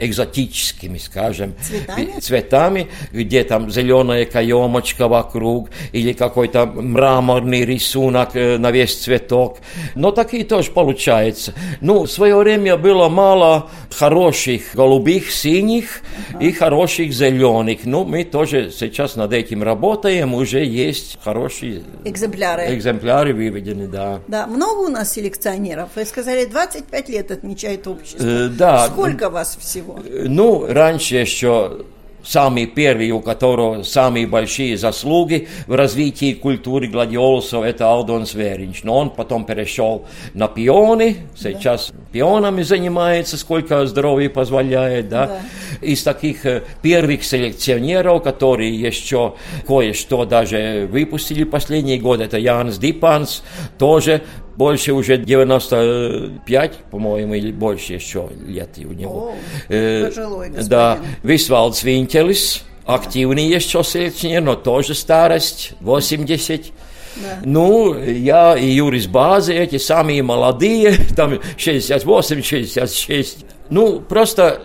экзотическими, 0.00 0.98
скажем, 0.98 1.54
Цветами? 1.62 2.20
цветами, 2.20 2.88
где 3.12 3.44
там 3.44 3.70
зеленая 3.70 4.24
каемочка 4.24 5.08
вокруг 5.08 5.70
или 5.92 6.12
какой-то 6.12 6.66
мраморный 6.66 7.64
рисунок 7.64 8.30
э, 8.34 8.58
на 8.58 8.70
весь 8.70 8.96
цветок. 8.96 9.58
Но 9.94 10.10
такие 10.10 10.44
тоже 10.44 10.70
получается. 10.70 11.54
Ну, 11.80 12.04
в 12.04 12.10
свое 12.10 12.36
время 12.36 12.76
было 12.76 13.08
мало 13.08 13.70
хороших 13.94 14.74
голубых, 14.74 15.30
синих 15.30 16.02
и 16.40 16.52
хороших 16.52 17.12
зеленых. 17.12 17.80
Ну, 17.84 18.04
мы 18.04 18.24
тоже 18.24 18.70
сейчас 18.70 19.16
над 19.16 19.32
этим 19.32 19.62
работаем, 19.62 20.34
уже 20.34 20.64
есть 20.64 21.18
хорошие 21.22 21.82
Экземпляры. 22.04 22.74
экземпляры 22.74 23.34
выведены, 23.34 23.86
да. 23.86 24.20
Да, 24.28 24.46
много 24.46 24.80
у 24.80 24.88
нас 24.88 25.12
селекционеров. 25.12 25.90
Вы 25.94 26.04
сказали, 26.04 26.44
25 26.46 27.08
лет 27.08 27.30
отмечает 27.30 27.86
общество. 27.86 28.24
Э, 28.24 28.48
да. 28.48 28.86
Сколько 28.88 29.30
вас 29.30 29.56
всего? 29.60 29.89
Ну, 30.26 30.66
раньше 30.68 31.16
еще 31.16 31.84
самый 32.22 32.66
первый, 32.66 33.10
у 33.10 33.20
которого 33.20 33.82
самые 33.82 34.26
большие 34.26 34.76
заслуги 34.76 35.48
в 35.66 35.74
развитии 35.74 36.34
культуры 36.34 36.86
гладиолусов, 36.86 37.64
это 37.64 37.88
Алдон 37.88 38.26
Сверинч. 38.26 38.82
Но 38.84 38.98
он 38.98 39.10
потом 39.10 39.44
перешел 39.44 40.06
на 40.34 40.48
пионы, 40.48 41.16
сейчас 41.36 41.92
пионами 42.12 42.62
занимается, 42.62 43.36
сколько 43.36 43.86
здоровье 43.86 44.30
позволяет, 44.30 45.08
да. 45.08 45.26
Да. 45.26 45.40
Из 45.80 46.02
таких 46.02 46.44
э, 46.46 46.62
первых 46.82 47.24
селекционеров, 47.24 48.22
которые 48.22 48.78
еще 48.78 49.34
кое-что 49.66 50.24
даже 50.24 50.88
выпустили 50.90 51.44
последние 51.44 51.98
годы, 51.98 52.24
это 52.24 52.38
Янс 52.38 52.78
Дипанс, 52.78 53.42
тоже 53.78 54.22
больше 54.60 54.92
уже 54.92 55.16
95, 55.16 56.72
по-моему, 56.90 57.32
или 57.32 57.50
больше 57.50 57.94
еще 57.94 58.28
лет 58.46 58.68
у 58.76 58.92
него. 58.92 59.10
О, 59.10 59.34
Э, 59.70 60.08
пожилой 60.08 60.48
господин. 60.48 60.68
Да, 60.68 60.98
Висвалдс 61.22 61.82
Винтелис, 61.82 62.62
активный 62.84 63.46
еще 63.46 63.82
селекционер, 63.82 64.42
но 64.42 64.56
тоже 64.56 64.94
старость, 64.94 65.72
80. 65.80 66.72
Да. 67.16 67.22
Ну, 67.42 67.98
я 68.04 68.54
и 68.54 68.66
Юрис 68.66 69.06
Базы, 69.06 69.54
эти 69.54 69.78
самые 69.78 70.22
молодые, 70.22 70.92
там 71.16 71.40
68, 71.56 72.42
66. 72.42 73.46
Ну, 73.70 74.00
просто 74.00 74.64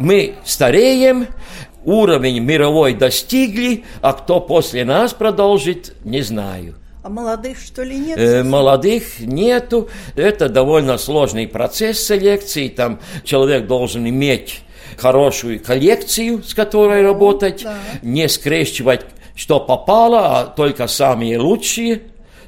мы 0.00 0.34
стареем, 0.44 1.28
уровень 1.84 2.40
мировой 2.40 2.94
достигли, 2.94 3.84
а 4.02 4.12
кто 4.12 4.40
после 4.40 4.84
нас 4.84 5.14
продолжит, 5.14 5.94
не 6.02 6.22
знаю. 6.22 6.74
А 7.04 7.10
молодых, 7.10 7.58
что 7.58 7.82
ли, 7.82 7.98
нет? 7.98 8.18
Э, 8.18 8.42
молодых 8.42 9.20
нету. 9.20 9.90
Это 10.16 10.48
довольно 10.48 10.96
сложный 10.96 11.46
процесс 11.46 12.02
селекции. 12.02 12.68
Там 12.68 12.98
человек 13.24 13.66
должен 13.66 14.08
иметь 14.08 14.62
хорошую 14.96 15.60
коллекцию, 15.60 16.42
с 16.42 16.54
которой 16.54 17.02
работать, 17.02 17.62
да. 17.62 17.76
не 18.00 18.26
скрещивать, 18.26 19.02
что 19.36 19.60
попало, 19.60 20.40
а 20.40 20.46
только 20.46 20.86
самые 20.86 21.38
лучшие 21.38 22.00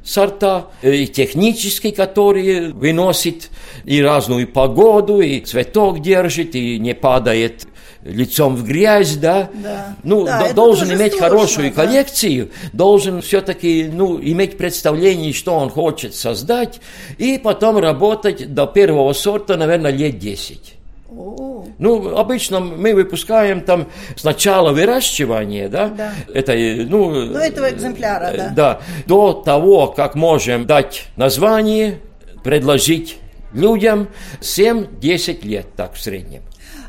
сорта, 0.02 0.68
э, 0.80 0.94
и 0.94 1.06
технические, 1.06 1.92
которые 1.92 2.72
выносит 2.72 3.50
и 3.84 4.00
разную 4.00 4.48
погоду, 4.48 5.20
и 5.20 5.40
цветок 5.40 6.00
держит, 6.00 6.54
и 6.54 6.78
не 6.78 6.94
падает 6.94 7.66
лицом 8.06 8.56
в 8.56 8.64
грязь, 8.64 9.16
да. 9.16 9.50
Да. 9.54 9.96
Ну, 10.02 10.24
Да, 10.24 10.52
должен 10.52 10.88
иметь 10.92 11.12
сложно, 11.14 11.28
хорошую 11.28 11.72
да. 11.74 11.82
коллекцию, 11.82 12.50
должен 12.72 13.20
все-таки, 13.22 13.90
ну, 13.92 14.20
иметь 14.20 14.56
представление, 14.56 15.32
что 15.32 15.54
он 15.54 15.70
хочет 15.70 16.14
создать, 16.14 16.80
и 17.18 17.38
потом 17.38 17.78
работать 17.78 18.52
до 18.54 18.66
первого 18.66 19.12
сорта, 19.12 19.56
наверное, 19.56 19.90
лет 19.90 20.18
10. 20.18 20.74
О, 21.08 21.64
Ну, 21.78 22.16
обычно 22.16 22.60
мы 22.60 22.94
выпускаем 22.94 23.60
там 23.60 23.88
сначала 24.16 24.72
выращивание, 24.72 25.68
да, 25.68 25.88
Да. 25.88 26.12
это, 26.32 26.52
э, 26.52 26.84
ну... 26.84 27.32
До 27.32 27.38
этого 27.38 27.70
экземпляра, 27.70 28.24
э, 28.32 28.36
да. 28.36 28.48
Да, 28.50 28.80
до 29.06 29.32
того, 29.32 29.88
как 29.88 30.14
можем 30.14 30.66
дать 30.66 31.06
название, 31.16 32.00
предложить 32.42 33.18
людям 33.52 34.08
7-10 34.40 35.44
лет, 35.44 35.66
так 35.76 35.94
в 35.94 36.00
среднем. 36.02 36.42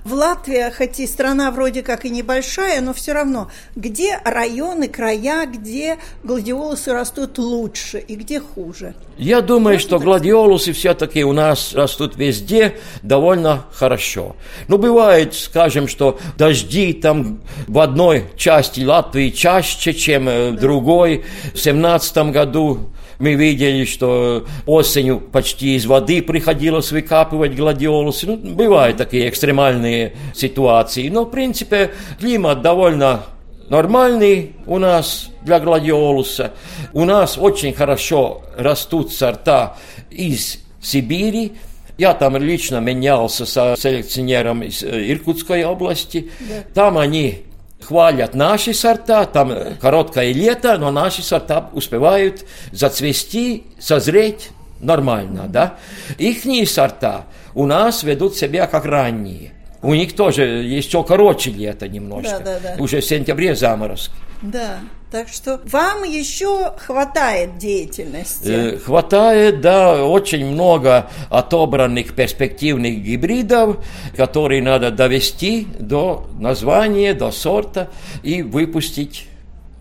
В 0.07 0.13
Латвии, 0.13 0.71
хоть 0.71 1.01
и 1.01 1.05
страна 1.05 1.51
вроде 1.51 1.83
как 1.83 2.05
и 2.05 2.09
небольшая, 2.09 2.79
но 2.79 2.93
все 2.93 3.11
равно, 3.11 3.51
где 3.75 4.17
районы, 4.23 4.87
края, 4.87 5.45
где 5.45 5.97
гладиолусы 6.23 6.93
растут 6.93 7.37
лучше 7.37 7.97
и 7.97 8.15
где 8.15 8.39
хуже? 8.39 8.95
Я 9.17 9.41
думаю, 9.41 9.79
что 9.79 9.99
гладиолусы 9.99 10.71
все-таки 10.71 11.25
у 11.25 11.33
нас 11.33 11.73
растут 11.73 12.15
везде 12.15 12.77
довольно 13.01 13.65
хорошо. 13.73 14.37
Ну, 14.69 14.77
бывает, 14.77 15.33
скажем, 15.33 15.89
что 15.89 16.17
дожди 16.37 16.93
там 16.93 17.41
в 17.67 17.77
одной 17.77 18.27
части 18.37 18.85
Латвии 18.85 19.29
чаще, 19.29 19.93
чем 19.93 20.29
э, 20.29 20.51
в 20.51 20.55
другой. 20.55 21.25
В 21.53 21.59
семнадцатом 21.59 22.31
году 22.31 22.91
мы 23.19 23.33
видели, 23.33 23.85
что 23.85 24.45
осенью 24.65 25.19
почти 25.19 25.75
из 25.75 25.85
воды 25.85 26.21
приходилось 26.21 26.91
выкапывать 26.91 27.55
гладиолусы. 27.55 28.27
Ну, 28.27 28.37
бывают 28.37 28.97
такие 28.97 29.29
экстремальные 29.29 30.13
ситуации. 30.35 31.09
Но, 31.09 31.23
в 31.23 31.31
принципе, 31.31 31.91
климат 32.19 32.61
довольно 32.61 33.23
нормальный 33.69 34.53
у 34.65 34.77
нас 34.77 35.29
для 35.43 35.59
гладиолуса. 35.59 36.53
У 36.93 37.05
нас 37.05 37.37
очень 37.37 37.73
хорошо 37.73 38.43
растут 38.55 39.11
сорта 39.11 39.77
из 40.09 40.59
Сибири, 40.81 41.53
Я 41.97 42.13
там 42.13 42.37
лично 42.37 42.79
менялся 42.79 43.45
со 43.47 43.75
селекционером 43.75 44.61
из 44.61 44.83
э, 44.83 45.11
Иркутской 45.11 45.65
области. 45.65 46.29
Да. 46.39 46.63
Там 46.75 46.97
они 46.99 47.46
хвалят 47.81 48.33
наши 48.33 48.73
сорта, 48.73 49.25
там 49.25 49.53
короткое 49.79 50.33
лето, 50.33 50.77
но 50.77 50.91
наши 50.91 51.21
сорта 51.21 51.69
успевают 51.73 52.45
зацвести, 52.71 53.63
созреть 53.79 54.49
нормально, 54.79 55.45
да. 55.47 55.75
Ихние 56.17 56.65
сорта 56.65 57.25
у 57.53 57.65
нас 57.65 58.03
ведут 58.03 58.35
себя 58.35 58.67
как 58.67 58.85
ранние. 58.85 59.53
У 59.81 59.93
них 59.93 60.15
тоже 60.15 60.43
еще 60.43 61.03
короче 61.03 61.51
лето 61.51 61.87
немножко. 61.87 62.39
Да, 62.39 62.59
да, 62.59 62.75
да. 62.75 62.83
Уже 62.83 63.01
в 63.01 63.05
сентябре 63.05 63.55
заморозки. 63.55 64.13
Да, 64.41 64.79
так 65.11 65.29
что 65.29 65.61
вам 65.65 66.03
еще 66.03 66.73
хватает 66.77 67.57
деятельности. 67.57 68.47
Э, 68.47 68.77
хватает, 68.77 69.61
да, 69.61 70.05
очень 70.05 70.45
много 70.45 71.09
отобранных 71.29 72.13
перспективных 72.13 73.01
гибридов, 73.01 73.77
которые 74.15 74.61
надо 74.61 74.91
довести 74.91 75.67
до 75.79 76.27
названия, 76.37 77.13
до 77.13 77.31
сорта 77.31 77.89
и 78.23 78.41
выпустить 78.41 79.27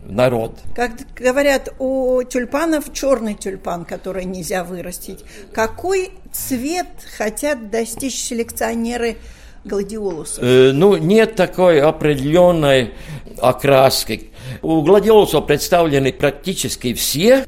народ. 0.05 0.59
Как 0.75 0.93
говорят, 1.17 1.75
у 1.79 2.23
тюльпанов 2.23 2.93
черный 2.93 3.35
тюльпан, 3.35 3.85
который 3.85 4.25
нельзя 4.25 4.63
вырастить. 4.63 5.25
Какой 5.53 6.13
цвет 6.33 6.87
хотят 7.17 7.71
достичь 7.71 8.15
селекционеры 8.15 9.17
гладиолусов? 9.65 10.43
Э, 10.43 10.71
ну, 10.73 10.97
нет 10.97 11.35
такой 11.35 11.81
определенной 11.81 12.95
окраски. 13.41 14.31
У 14.63 14.83
гладиолусов 14.83 15.47
представлены 15.47 16.13
практически 16.13 16.95
все. 16.95 17.47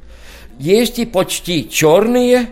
Есть 0.58 0.98
и 0.98 1.06
почти 1.06 1.68
черные, 1.70 2.48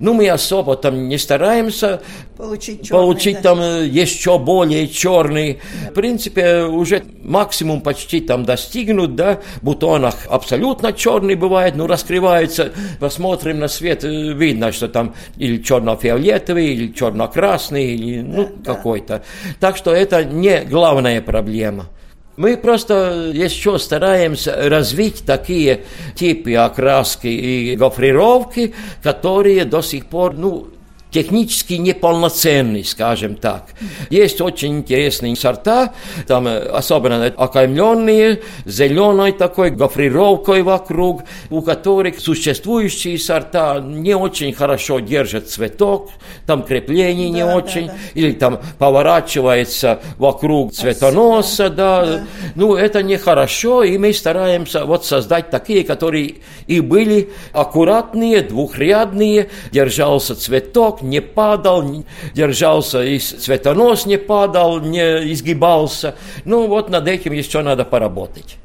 ну, 0.00 0.12
мы 0.12 0.28
особо 0.28 0.76
там 0.76 1.08
не 1.08 1.18
стараемся 1.18 2.02
получить, 2.36 2.82
черный, 2.82 3.00
получить 3.00 3.36
да. 3.36 3.42
там 3.42 3.60
э, 3.60 3.86
еще 3.86 4.38
более 4.38 4.88
черный. 4.88 5.60
В 5.90 5.94
принципе, 5.94 6.62
уже 6.62 7.04
максимум 7.22 7.80
почти 7.80 8.20
там 8.20 8.44
достигнут, 8.44 9.14
да, 9.14 9.40
в 9.60 9.64
бутонах 9.64 10.26
абсолютно 10.28 10.92
черный 10.92 11.36
бывает, 11.36 11.76
ну, 11.76 11.86
раскрывается, 11.86 12.72
посмотрим 12.98 13.60
на 13.60 13.68
свет, 13.68 14.02
э, 14.04 14.32
видно, 14.32 14.72
что 14.72 14.88
там 14.88 15.14
или 15.36 15.62
черно-фиолетовый, 15.62 16.66
или 16.66 16.92
черно-красный, 16.92 17.94
или, 17.94 18.22
ну, 18.22 18.50
да, 18.56 18.74
какой-то. 18.74 19.22
Так 19.60 19.76
что 19.76 19.92
это 19.92 20.24
не 20.24 20.62
главная 20.62 21.22
проблема. 21.22 21.86
Мы 22.36 22.58
просто 22.58 23.30
еще 23.32 23.78
стараемся 23.78 24.68
развить 24.68 25.24
такие 25.24 25.84
типы 26.14 26.54
окраски 26.54 27.28
и 27.28 27.76
гофрировки, 27.76 28.74
которые 29.02 29.64
до 29.64 29.80
сих 29.80 30.06
пор, 30.06 30.34
ну, 30.34 30.68
технически 31.16 31.74
неполноценный, 31.74 32.84
скажем 32.84 33.36
так. 33.36 33.68
Есть 34.10 34.42
очень 34.42 34.80
интересные 34.80 35.34
сорта, 35.34 35.94
там 36.26 36.46
э, 36.46 36.58
особенно 36.58 37.24
окаймленные, 37.24 38.42
зеленой 38.66 39.32
такой 39.32 39.70
гофрировкой 39.70 40.60
вокруг, 40.60 41.22
у 41.48 41.62
которых 41.62 42.20
существующие 42.20 43.18
сорта 43.18 43.80
не 43.80 44.14
очень 44.14 44.52
хорошо 44.52 45.00
держат 45.00 45.48
цветок, 45.48 46.10
там 46.44 46.62
крепление 46.62 47.30
да, 47.30 47.34
не 47.34 47.44
да, 47.44 47.56
очень, 47.56 47.86
да. 47.86 47.94
или 48.12 48.32
там 48.32 48.60
поворачивается 48.78 50.00
вокруг 50.18 50.74
цветоноса, 50.74 51.70
да. 51.70 52.04
да. 52.04 52.24
Ну, 52.56 52.74
это 52.74 53.02
нехорошо, 53.02 53.84
и 53.84 53.96
мы 53.96 54.12
стараемся 54.12 54.84
вот 54.84 55.06
создать 55.06 55.48
такие, 55.48 55.82
которые 55.82 56.34
и 56.66 56.80
были 56.80 57.30
аккуратные, 57.54 58.42
двухрядные, 58.42 59.48
держался 59.72 60.36
цветок, 60.36 61.05
не 61.08 61.20
падал, 61.20 62.04
держался, 62.34 63.02
и 63.02 63.18
цветонос 63.18 64.06
не 64.06 64.18
падал, 64.18 64.80
не 64.80 65.32
изгибался. 65.32 66.14
Ну, 66.44 66.66
вот 66.66 66.90
над 66.90 67.08
этим 67.08 67.32
еще 67.32 67.62
надо 67.62 67.84
поработать. 67.84 68.56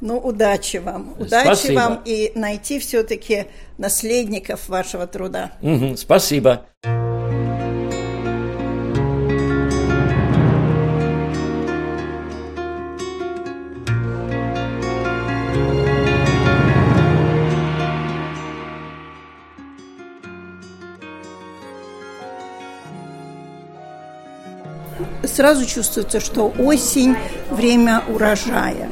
Ну, 0.00 0.18
удачи 0.18 0.76
вам. 0.76 1.14
Удачи 1.18 1.46
спасибо. 1.46 1.78
вам 1.78 2.02
и 2.04 2.32
найти 2.34 2.78
все-таки 2.78 3.46
наследников 3.78 4.68
вашего 4.68 5.06
труда. 5.06 5.52
Угу, 5.62 5.96
спасибо. 5.96 6.66
Сразу 25.36 25.66
чувствуется, 25.66 26.18
что 26.18 26.52
осень– 26.58 27.14
время 27.50 28.02
урожая. 28.08 28.90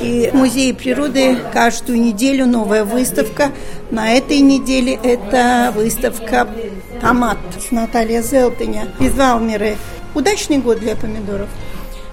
И 0.00 0.28
в 0.30 0.36
Музее 0.36 0.74
природы 0.74 1.38
каждую 1.54 1.98
неделю 2.00 2.46
новая 2.46 2.84
выставка. 2.84 3.50
На 3.90 4.12
этой 4.12 4.40
неделе 4.40 4.98
это 5.02 5.72
выставка 5.74 6.46
«Томат» 7.00 7.38
с 7.58 7.70
Натальей 7.70 8.20
Зелтыня 8.20 8.88
из 9.00 9.14
Валмеры. 9.14 9.76
Удачный 10.14 10.58
год 10.58 10.80
для 10.80 10.96
помидоров? 10.96 11.48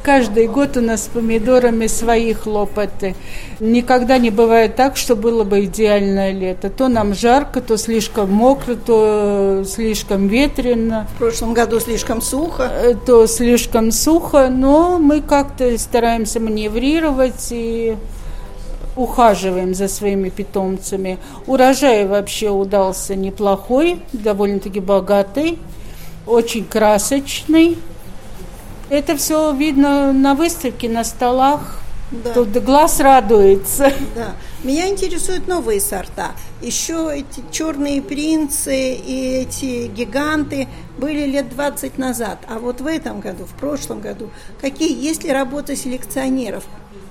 Каждый 0.04 0.48
год 0.50 0.76
у 0.76 0.82
нас 0.82 1.06
с 1.06 1.08
помидорами 1.08 1.88
свои 1.88 2.34
хлопоты. 2.34 3.16
Никогда 3.62 4.18
не 4.18 4.32
бывает 4.32 4.76
так, 4.76 4.98
что 4.98 5.16
было 5.16 5.46
бы 5.46 5.63
идеальное 5.63 6.34
лето. 6.34 6.70
То 6.70 6.89
нам 6.89 7.16
жарко, 7.16 7.62
то 7.62 7.78
слишком 7.78 8.30
мокро, 8.30 8.76
то 8.76 9.63
слишком 9.66 10.28
ветрено. 10.28 11.08
В 11.16 11.20
прошлом 11.20 11.54
году 11.54 11.80
слишком 11.80 12.22
сухо. 12.22 12.63
Э, 12.63 12.96
то 12.96 13.26
слишком 13.28 13.94
сухо, 13.94 14.50
но 14.50 15.00
мы 15.00 15.22
как-то 15.22 15.78
стараемся 15.78 16.42
маневрировать 16.42 17.48
и 17.52 17.96
ухаживаем 18.98 19.74
за 19.74 19.88
своими 19.88 20.28
питомцами. 20.28 21.18
Урожай 21.48 22.06
вообще 22.06 22.50
удался 22.50 23.16
неплохой, 23.16 24.02
довольно-таки 24.12 24.82
богатый, 24.82 25.60
очень 26.28 26.66
красочный. 26.66 27.78
Это 28.89 29.15
все 29.17 29.54
видно 29.54 30.13
на 30.13 30.36
выставке, 30.36 30.89
на 30.89 31.04
столах. 31.04 31.80
Да. 32.12 32.34
Тут 32.34 32.50
глаз 32.63 33.00
радуется. 33.00 33.91
Да. 34.15 34.34
Меня 34.63 34.88
интересуют 34.88 35.48
новые 35.48 35.82
сорта. 35.82 36.32
Еще 36.63 37.12
эти 37.13 37.43
черные 37.52 38.02
принцы 38.02 38.93
и 38.93 39.41
эти 39.41 39.88
гиганты 39.88 40.69
были 40.97 41.26
лет 41.26 41.49
20 41.49 41.97
назад. 41.97 42.39
А 42.47 42.58
вот 42.58 42.80
в 42.80 42.88
этом 42.88 43.19
году, 43.19 43.43
в 43.43 43.54
прошлом 43.60 43.99
году, 43.99 44.30
какие 44.62 44.97
есть 44.97 45.26
ли 45.26 45.32
работы 45.34 45.76
селекционеров? 45.76 46.63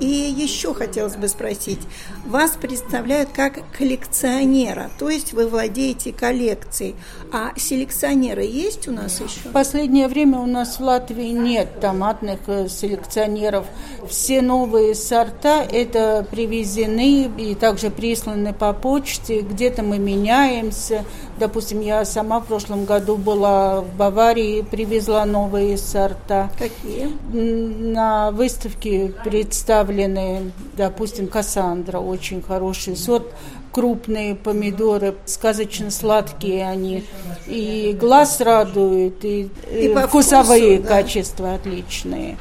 И 0.03 0.07
еще 0.07 0.75
хотелось 0.75 1.15
бы 1.15 1.29
спросить, 1.29 1.79
вас 2.27 2.57
представляют 2.61 3.31
как 3.33 3.61
коллекционера, 3.79 4.91
то 4.99 5.09
есть 5.09 5.33
вы 5.33 5.47
владеете 5.47 6.13
коллекцией, 6.13 6.97
а 7.33 7.53
селекционеры 7.57 8.43
есть 8.43 8.89
у 8.89 8.91
нас 8.91 9.21
еще? 9.21 9.49
В 9.49 9.53
последнее 9.53 10.09
время 10.09 10.39
у 10.39 10.47
нас 10.47 10.81
в 10.81 10.81
Латвии 10.81 11.29
нет 11.29 11.81
томатных 11.81 12.41
э, 12.49 12.69
селекционеров. 12.69 13.67
Все 14.09 14.43
новые 14.43 14.97
сорта 14.97 15.63
это 15.63 16.27
привезены 16.29 17.31
и 17.39 17.55
также 17.55 17.91
присланы 17.91 18.53
по 18.53 18.73
почте, 18.73 19.42
где-то 19.43 19.83
мы 19.83 19.99
меняемся. 19.99 21.05
Допустим, 21.39 21.81
я 21.81 22.05
сама 22.05 22.41
в 22.41 22.47
прошлом 22.47 22.85
году 22.85 23.17
была 23.17 23.81
в 23.81 23.95
Баварии, 23.97 24.63
привезла 24.63 25.25
новые 25.25 25.77
сорта. 25.79 26.51
Какие? 26.59 27.11
На 27.33 28.31
выставке 28.31 29.13
представлены 29.25 30.53
допустим, 30.77 31.29
Кассандра, 31.29 31.99
очень 31.99 32.43
хороший 32.43 32.97
сорт, 32.97 33.27
крупные 33.71 34.35
помидоры, 34.35 35.15
сказочно 35.27 35.91
сладкие 35.91 36.67
они, 36.67 37.05
и 37.47 37.97
глаз 37.99 38.41
радует, 38.41 39.25
и, 39.25 39.49
и 39.71 39.89
э, 39.89 40.07
вкусовые 40.07 40.79
вкусу, 40.79 40.83
да. 40.83 40.89
качества 40.89 41.55
отличные. 41.55 42.39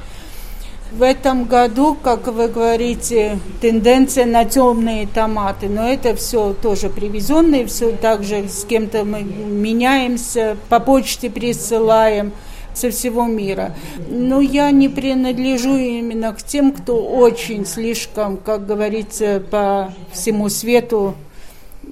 В 0.92 1.04
этом 1.04 1.46
году, 1.46 1.96
как 2.02 2.28
вы 2.28 2.50
говорите, 2.50 3.40
тенденция 3.62 4.26
на 4.26 4.46
темные 4.46 5.08
томаты, 5.08 5.70
но 5.70 5.88
это 5.88 6.16
все 6.16 6.54
тоже 6.54 6.90
привезенные, 6.90 7.66
все 7.66 7.92
также 7.92 8.50
с 8.50 8.66
кем-то 8.66 9.06
мы 9.06 9.24
меняемся, 9.24 10.58
по 10.70 10.80
почте 10.80 11.30
присылаем– 11.30 12.32
со 12.74 12.92
всего 12.92 13.26
мира. 13.26 13.76
Но 14.10 14.42
я 14.42 14.72
не 14.72 14.90
принадлежу 14.90 15.76
именно 15.76 16.34
к 16.34 16.44
тем, 16.44 16.72
кто 16.72 16.98
очень 16.98 17.66
слишком, 17.66 18.38
как 18.38 18.66
говорится, 18.66 19.42
по 19.52 19.94
всему 20.12 20.50
свету 20.50 21.16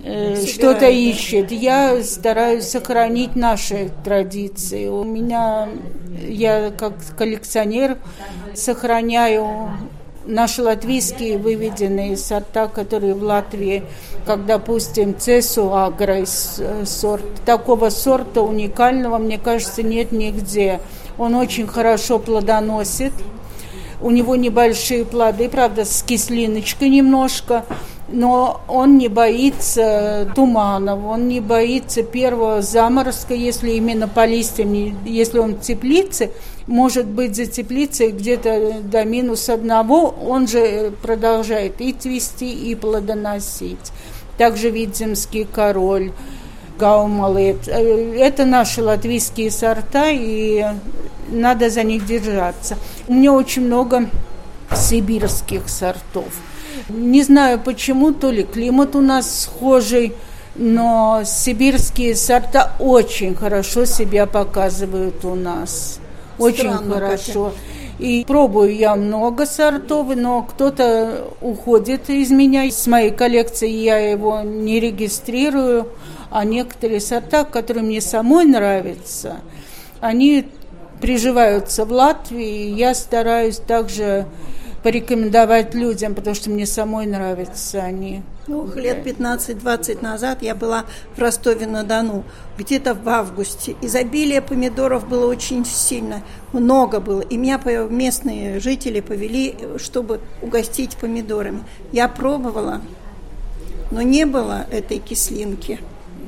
что-то 0.02 0.88
ищет. 0.90 1.52
Я 1.52 2.02
стараюсь 2.04 2.68
сохранить 2.68 3.36
наши 3.36 3.92
традиции. 4.04 4.88
У 4.88 5.04
меня, 5.04 5.70
я 6.28 6.72
как 6.72 6.94
коллекционер 7.18 7.98
сохраняю 8.54 9.72
наши 10.26 10.62
латвийские 10.62 11.38
выведенные 11.38 12.16
сорта, 12.16 12.68
которые 12.68 13.14
в 13.14 13.24
Латвии, 13.24 13.84
как, 14.26 14.46
допустим, 14.46 15.18
Цесу 15.18 15.76
Агрейс 15.76 16.62
сорт. 16.86 17.24
Такого 17.46 17.90
сорта 17.90 18.42
уникального, 18.42 19.18
мне 19.18 19.38
кажется, 19.38 19.84
нет 19.84 20.12
нигде. 20.12 20.80
Он 21.18 21.36
очень 21.36 21.68
хорошо 21.68 22.20
плодоносит. 22.20 23.14
У 24.02 24.12
него 24.12 24.38
небольшие 24.38 25.04
плоды, 25.04 25.50
правда, 25.50 25.84
с 25.84 26.04
кислиночкой 26.04 26.88
немножко, 26.88 27.66
но 28.12 28.62
он 28.68 28.98
не 28.98 29.08
боится 29.08 30.32
туманов, 30.36 31.04
он 31.06 31.28
не 31.28 31.40
боится 31.40 32.04
первого 32.04 32.62
заморозка, 32.62 33.34
если 33.34 33.72
именно 33.72 34.08
по 34.08 34.26
листьям, 34.26 34.74
если 35.06 35.40
он 35.40 35.60
теплице, 35.60 36.32
может 36.68 37.06
быть 37.06 37.36
за 37.36 37.46
теплицей 37.46 38.12
где-то 38.12 38.82
до 38.84 39.06
минус 39.06 39.50
одного, 39.50 40.10
он 40.10 40.48
же 40.48 40.92
продолжает 41.02 41.82
и 41.82 41.94
цвести, 41.94 42.52
и 42.52 42.76
плодоносить. 42.76 43.92
Также 44.38 44.70
Видземский 44.70 45.46
король, 45.46 46.12
Гаумалет. 46.78 47.68
Это 47.68 48.46
наши 48.46 48.82
латвийские 48.82 49.52
сорта, 49.52 50.12
и 50.12 50.66
надо 51.28 51.70
за 51.70 51.84
них 51.84 52.06
держаться. 52.06 52.78
У 53.08 53.14
меня 53.14 53.34
очень 53.34 53.66
много 53.66 54.10
сибирских 54.74 55.68
сортов– 55.68 56.34
не 56.90 57.24
знаю 57.24 57.60
почему, 57.60 58.14
то 58.14 58.32
ли 58.32 58.44
климат 58.44 58.96
у 58.96 59.02
нас 59.02 59.44
схожий, 59.44 60.14
но 60.56 61.22
сибирские 61.26 62.16
сорта 62.16 62.74
очень 62.80 63.36
хорошо 63.36 63.86
себя 63.86 64.26
показывают 64.26 65.24
у 65.26 65.36
нас. 65.36 66.00
Очень 66.38 66.72
Странно, 66.72 66.94
хорошо. 66.96 67.46
Катя. 67.46 67.58
И 68.00 68.24
пробую 68.26 68.76
я 68.76 68.96
много 68.96 69.46
сортов, 69.46 70.16
но 70.16 70.44
кто-то 70.44 71.28
уходит 71.42 72.10
из 72.10 72.32
меня, 72.32 72.70
с 72.72 72.88
моей 72.88 73.12
коллекции 73.12 73.70
я 73.70 73.98
его 73.98 74.40
не 74.42 74.80
регистрирую, 74.80 75.90
а 76.32 76.46
некоторые 76.46 77.02
сорта, 77.02 77.44
которые 77.44 77.84
мне 77.84 78.00
самой 78.00 78.46
нравятся, 78.46 79.42
они 80.00 80.48
приживаются 81.02 81.84
в 81.84 81.92
Латвии, 81.92 82.70
я 82.70 82.94
стараюсь 82.94 83.58
также 83.58 84.26
порекомендовать 84.84 85.74
людям, 85.74 86.16
потому 86.16 86.36
что 86.36 86.50
мне 86.50 86.66
самой 86.66 87.06
нравятся 87.06 87.82
они. 87.82 88.24
Ну, 88.48 88.68
лет 88.76 89.06
15-20 89.06 90.02
назад 90.02 90.42
я 90.42 90.56
была 90.56 90.86
в 91.16 91.20
Ростове-на-Дону, 91.20 92.24
где-то 92.58 92.96
в 92.96 93.08
августе. 93.08 93.76
Изобилие 93.82 94.42
помидоров 94.42 95.08
было 95.08 95.28
очень 95.28 95.66
сильно, 95.66 96.24
много 96.54 97.00
было. 97.00 97.22
И 97.22 97.38
меня 97.38 97.60
местные 97.90 98.60
жители 98.60 99.02
повели, 99.02 99.56
чтобы 99.78 100.20
угостить 100.42 100.98
помидорами. 100.98 101.64
Я 101.92 102.08
пробовала, 102.08 102.82
но 103.92 104.02
не 104.02 104.26
было 104.26 104.66
этой 104.72 105.00
кислинки. 105.00 105.80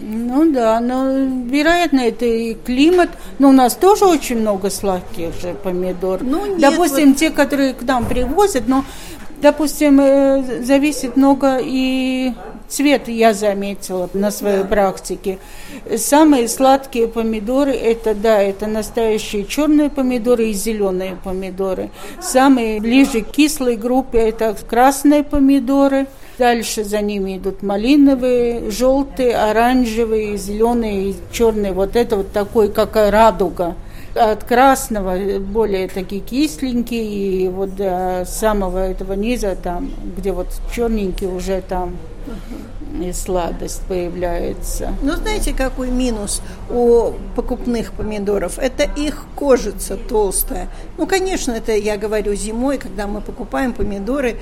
Ну 0.02 0.52
да, 0.52 0.80
но 0.80 1.10
вероятно 1.46 2.00
это 2.00 2.26
и 2.26 2.56
климат. 2.56 3.10
Но 3.40 3.50
у 3.50 3.52
нас 3.52 3.76
тоже 3.76 4.06
очень 4.06 4.40
много 4.40 4.70
сладких 4.70 5.34
же 5.40 5.54
помидор. 5.54 6.24
Ну, 6.24 6.46
нет, 6.46 6.60
допустим, 6.60 7.10
вот... 7.10 7.18
те, 7.18 7.30
которые 7.30 7.74
к 7.74 7.84
нам 7.84 8.06
привозят, 8.06 8.68
но, 8.68 8.84
допустим, 9.42 10.00
э, 10.02 10.64
зависит 10.64 11.16
много 11.16 11.60
и 11.62 12.34
цвет 12.72 13.08
я 13.08 13.34
заметила 13.34 14.10
на 14.14 14.32
своей 14.32 14.64
да. 14.64 14.70
практике. 14.70 15.38
Самые 15.98 16.48
сладкие 16.48 17.08
помидоры 17.08 17.72
это 17.74 18.16
да, 18.16 18.42
это 18.42 18.68
настоящие 18.68 19.46
черные 19.46 19.90
помидоры 19.90 20.50
и 20.50 20.54
зеленые 20.54 21.18
помидоры. 21.24 21.92
Самые 22.20 22.80
ближе 22.80 23.22
к 23.22 23.32
кислой 23.32 23.76
группе 23.76 24.20
это 24.20 24.56
красные 24.68 25.24
помидоры. 25.24 26.08
Дальше 26.38 26.84
за 26.84 27.02
ними 27.02 27.38
идут 27.38 27.62
малиновые, 27.62 28.72
желтые, 28.72 29.36
оранжевые, 29.36 30.38
зеленые 30.38 31.12
и 31.12 31.16
черные. 31.32 31.74
Вот 31.74 31.96
это 31.96 32.18
вот 32.18 32.32
такой, 32.32 32.70
как 32.70 32.96
радуга. 32.96 33.76
От 34.16 34.44
красного 34.44 35.40
более 35.40 35.88
такие 35.88 36.22
кисленькие, 36.22 37.04
и 37.04 37.48
вот 37.48 37.76
до 37.76 38.26
самого 38.28 38.80
этого 38.80 39.14
низа, 39.14 39.56
там, 39.56 39.92
где 40.18 40.34
вот 40.34 40.48
черненький 40.76 41.28
уже 41.28 41.62
там 41.62 41.96
и 43.00 43.14
сладость 43.14 43.82
появляется. 43.88 44.94
Ну, 45.02 45.16
знаете, 45.16 45.54
какой 45.54 45.90
минус 45.90 46.42
у 46.70 47.14
покупных 47.36 47.94
помидоров? 47.94 48.60
Это 48.60 48.84
их 48.84 49.26
кожица 49.36 49.98
толстая. 49.98 50.68
Ну, 50.98 51.08
конечно, 51.08 51.52
это 51.52 51.72
я 51.74 51.98
говорю 51.98 52.36
зимой, 52.36 52.78
когда 52.78 53.08
мы 53.08 53.22
покупаем 53.22 53.74
помидоры 53.74 54.40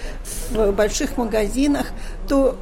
в 0.51 0.71
больших 0.71 1.17
магазинах, 1.17 1.87
то 2.27 2.57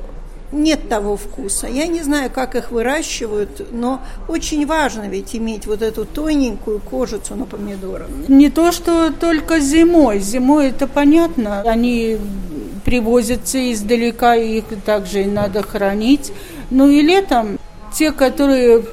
нет 0.52 0.88
того 0.90 1.18
вкуса. 1.18 1.68
Я 1.68 1.88
не 1.88 2.02
знаю, 2.02 2.32
как 2.34 2.56
их 2.56 2.72
выращивают, 2.72 3.68
но 3.72 4.02
очень 4.28 4.66
важно 4.66 5.08
ведь 5.08 5.36
иметь 5.36 5.68
вот 5.68 5.82
эту 5.82 6.06
тоненькую 6.06 6.80
кожицу 6.80 7.36
на 7.36 7.46
помидорах. 7.46 8.08
Не 8.28 8.50
то, 8.50 8.72
что 8.72 9.12
только 9.12 9.60
зимой. 9.60 10.20
Зимой 10.20 10.70
это 10.70 10.88
понятно. 10.88 11.62
Они 11.62 12.18
привозятся 12.86 13.72
издалека, 13.72 14.36
их 14.36 14.66
также 14.86 15.24
и 15.24 15.26
надо 15.26 15.64
хранить. 15.64 16.32
Ну 16.70 16.90
и 16.90 17.02
летом 17.02 17.60
те, 17.94 18.12
которые 18.12 18.84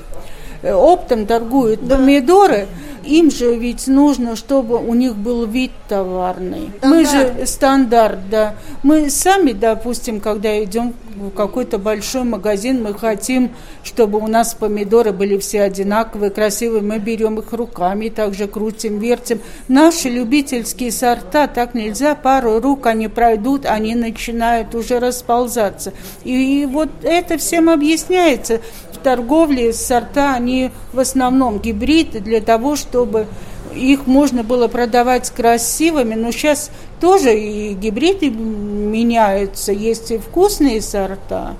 оптом 0.62 1.26
торгуют 1.26 1.86
да. 1.86 1.96
помидоры, 1.96 2.66
им 3.04 3.30
же 3.30 3.54
ведь 3.54 3.86
нужно, 3.86 4.34
чтобы 4.34 4.78
у 4.78 4.94
них 4.94 5.14
был 5.14 5.46
вид 5.46 5.72
товарный. 5.88 6.70
Стандарт. 6.78 6.84
Мы 6.84 7.04
же 7.04 7.46
стандарт, 7.46 8.18
да. 8.30 8.54
Мы 8.82 9.10
сами, 9.10 9.52
допустим, 9.52 10.20
когда 10.20 10.62
идем 10.62 10.94
в 11.16 11.30
какой-то 11.30 11.78
большой 11.78 12.24
магазин, 12.24 12.82
мы 12.82 12.94
хотим, 12.94 13.50
чтобы 13.82 14.18
у 14.18 14.26
нас 14.26 14.54
помидоры 14.54 15.12
были 15.12 15.38
все 15.38 15.62
одинаковые, 15.62 16.30
красивые. 16.30 16.82
Мы 16.82 16.98
берем 16.98 17.38
их 17.38 17.52
руками, 17.52 18.08
также 18.08 18.46
крутим, 18.46 18.98
вертим. 18.98 19.40
Наши 19.68 20.08
любительские 20.08 20.92
сорта 20.92 21.46
так 21.46 21.74
нельзя. 21.74 22.14
Пару 22.14 22.60
рук 22.60 22.86
они 22.86 23.08
пройдут, 23.08 23.66
они 23.66 23.94
начинают 23.94 24.74
уже 24.74 24.98
расползаться. 24.98 25.92
И, 26.24 26.62
и 26.62 26.66
вот 26.66 26.90
это 27.02 27.38
всем 27.38 27.68
объясняется 27.68 28.60
торговле 29.04 29.72
сорта, 29.72 30.34
они 30.34 30.72
в 30.92 30.98
основном 30.98 31.60
гибриды 31.60 32.18
для 32.18 32.40
того, 32.40 32.74
чтобы 32.74 33.26
их 33.74 34.06
можно 34.06 34.42
было 34.42 34.68
продавать 34.68 35.30
красивыми, 35.30 36.14
но 36.14 36.30
сейчас 36.30 36.70
тоже 37.00 37.38
и 37.38 37.74
гибриды 37.74 38.30
меняются, 38.30 39.72
есть 39.72 40.10
и 40.10 40.18
вкусные 40.18 40.80
сорта. 40.80 41.54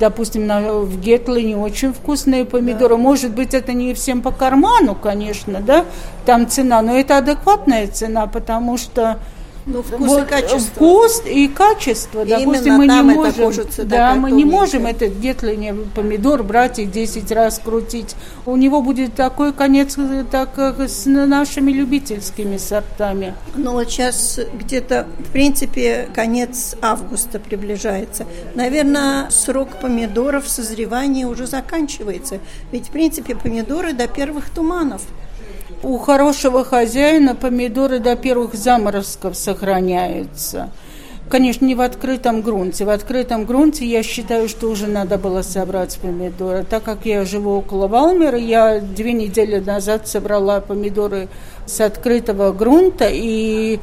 Допустим, 0.00 0.46
на, 0.46 0.80
в 0.80 1.00
Гетле 1.00 1.44
не 1.44 1.54
очень 1.54 1.92
вкусные 1.92 2.44
помидоры. 2.44 2.96
Да. 2.96 3.02
Может 3.02 3.32
быть, 3.32 3.54
это 3.54 3.72
не 3.72 3.94
всем 3.94 4.20
по 4.20 4.32
карману, 4.32 4.94
конечно, 4.94 5.60
да, 5.60 5.84
там 6.26 6.48
цена, 6.48 6.82
но 6.82 6.96
это 6.96 7.18
адекватная 7.18 7.86
цена, 7.86 8.26
потому 8.26 8.78
что 8.78 9.18
ну, 9.64 9.82
вкус 9.82 10.08
вот, 10.08 10.22
и 10.22 10.26
качество. 10.26 10.74
Вкус 10.74 11.22
и 11.24 11.48
качество. 11.48 12.24
И 12.24 12.28
Допустим, 12.28 12.74
мы 12.74 12.86
не 12.86 13.02
можем, 13.02 13.66
да, 13.84 14.14
мы 14.14 14.32
не 14.32 14.44
можем 14.44 14.86
этот 14.86 15.14
гетлине 15.14 15.74
помидор 15.94 16.42
брать 16.42 16.78
и 16.78 16.84
10 16.84 17.30
раз 17.32 17.60
крутить. 17.62 18.16
У 18.44 18.56
него 18.56 18.82
будет 18.82 19.14
такой 19.14 19.52
конец, 19.52 19.96
так 20.30 20.54
как 20.54 20.80
с 20.80 21.06
нашими 21.06 21.70
любительскими 21.70 22.56
сортами. 22.56 23.34
Ну 23.54 23.72
вот 23.72 23.90
сейчас 23.90 24.40
где-то, 24.52 25.06
в 25.18 25.32
принципе, 25.32 26.08
конец 26.14 26.74
августа 26.82 27.38
приближается. 27.38 28.26
Наверное, 28.54 29.30
срок 29.30 29.80
помидоров 29.80 30.48
созревания 30.48 31.26
уже 31.26 31.46
заканчивается. 31.46 32.40
Ведь, 32.72 32.88
в 32.88 32.90
принципе, 32.90 33.36
помидоры 33.36 33.92
до 33.92 34.08
первых 34.08 34.50
туманов– 34.50 35.02
у 35.82 35.98
хорошего 35.98 36.64
хозяина 36.64 37.34
помидоры 37.34 37.98
до 37.98 38.16
первых 38.16 38.54
заморозков 38.54 39.36
сохраняются. 39.36 40.70
Конечно, 41.28 41.64
не 41.64 41.74
в 41.74 41.80
открытом 41.80 42.42
грунте. 42.42 42.84
В 42.84 42.90
открытом 42.90 43.46
грунте 43.46 43.86
я 43.86 44.02
считаю, 44.02 44.48
что 44.48 44.68
уже 44.68 44.86
надо 44.86 45.16
было 45.16 45.42
собрать 45.42 45.98
помидоры. 45.98 46.64
Так 46.68 46.82
как 46.82 47.06
я 47.06 47.24
живу 47.24 47.56
около 47.56 47.88
Валмера, 47.88 48.38
я 48.38 48.80
две 48.80 49.12
недели 49.12 49.58
назад 49.58 50.06
собрала 50.06 50.60
помидоры 50.60 51.28
с 51.64 51.80
открытого 51.80 52.52
грунта, 52.52 53.08
и 53.10 53.80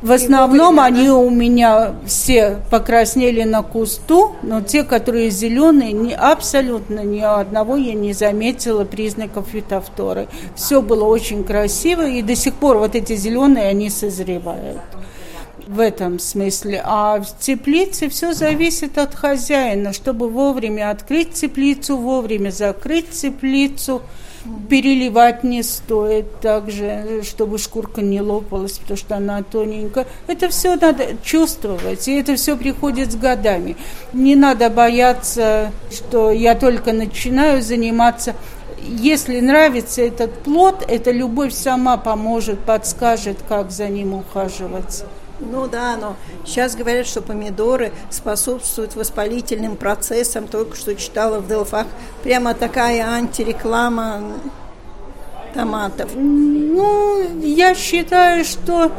в 0.00 0.12
основном 0.12 0.78
они 0.78 1.10
у 1.10 1.28
меня 1.28 1.94
все 2.06 2.58
покраснели 2.70 3.42
на 3.42 3.62
кусту, 3.62 4.36
но 4.42 4.60
те, 4.60 4.84
которые 4.84 5.30
зеленые, 5.30 5.92
ни, 5.92 6.12
абсолютно 6.12 7.00
ни 7.00 7.20
одного 7.20 7.76
я 7.76 7.94
не 7.94 8.12
заметила 8.12 8.84
признаков 8.84 9.48
фитофторы. 9.48 10.28
Все 10.54 10.80
было 10.82 11.04
очень 11.04 11.42
красиво, 11.42 12.06
и 12.06 12.22
до 12.22 12.36
сих 12.36 12.54
пор 12.54 12.78
вот 12.78 12.94
эти 12.94 13.16
зеленые, 13.16 13.68
они 13.68 13.90
созревают 13.90 14.78
в 15.66 15.80
этом 15.80 16.18
смысле. 16.18 16.80
А 16.84 17.20
в 17.20 17.38
теплице 17.38 18.08
все 18.08 18.32
зависит 18.32 18.98
от 18.98 19.14
хозяина, 19.14 19.92
чтобы 19.92 20.28
вовремя 20.28 20.90
открыть 20.90 21.32
теплицу, 21.32 21.96
вовремя 21.96 22.50
закрыть 22.50 23.10
теплицу– 23.10 24.02
Переливать 24.68 25.44
не 25.44 25.62
стоит 25.62 26.40
также, 26.40 27.22
чтобы 27.22 27.58
шкурка 27.58 28.02
не 28.02 28.20
лопалась, 28.20 28.78
потому 28.78 28.96
что 28.96 29.16
она 29.16 29.42
тоненькая. 29.42 30.06
Это 30.26 30.48
все 30.48 30.76
надо 30.76 31.16
чувствовать, 31.22 32.06
и 32.08 32.18
это 32.18 32.36
все 32.36 32.56
приходит 32.56 33.12
с 33.12 33.16
годами. 33.16 33.76
Не 34.12 34.36
надо 34.36 34.70
бояться, 34.70 35.72
что 35.90 36.30
я 36.30 36.54
только 36.54 36.92
начинаю 36.92 37.62
заниматься 37.62 38.34
если 38.80 39.40
нравится 39.40 40.02
этот 40.02 40.42
плод, 40.42 40.84
эта 40.88 41.10
любовь 41.10 41.52
сама 41.52 41.96
поможет, 41.96 42.60
подскажет, 42.60 43.38
как 43.48 43.70
за 43.70 43.88
ним 43.88 44.14
ухаживать. 44.14 45.04
Ну 45.40 45.68
да, 45.68 45.96
но 45.96 46.16
сейчас 46.44 46.74
говорят, 46.74 47.06
что 47.06 47.22
помидоры 47.22 47.92
способствуют 48.10 48.96
воспалительным 48.96 49.76
процессам. 49.76 50.48
Только 50.48 50.76
что 50.76 50.94
читала 50.96 51.38
в 51.38 51.48
Делфах 51.48 51.86
прямо 52.22 52.54
такая 52.54 53.06
антиреклама 53.06 54.22
томатов. 55.54 56.10
Ну, 56.14 57.40
я 57.40 57.74
считаю, 57.74 58.44
что 58.44 58.90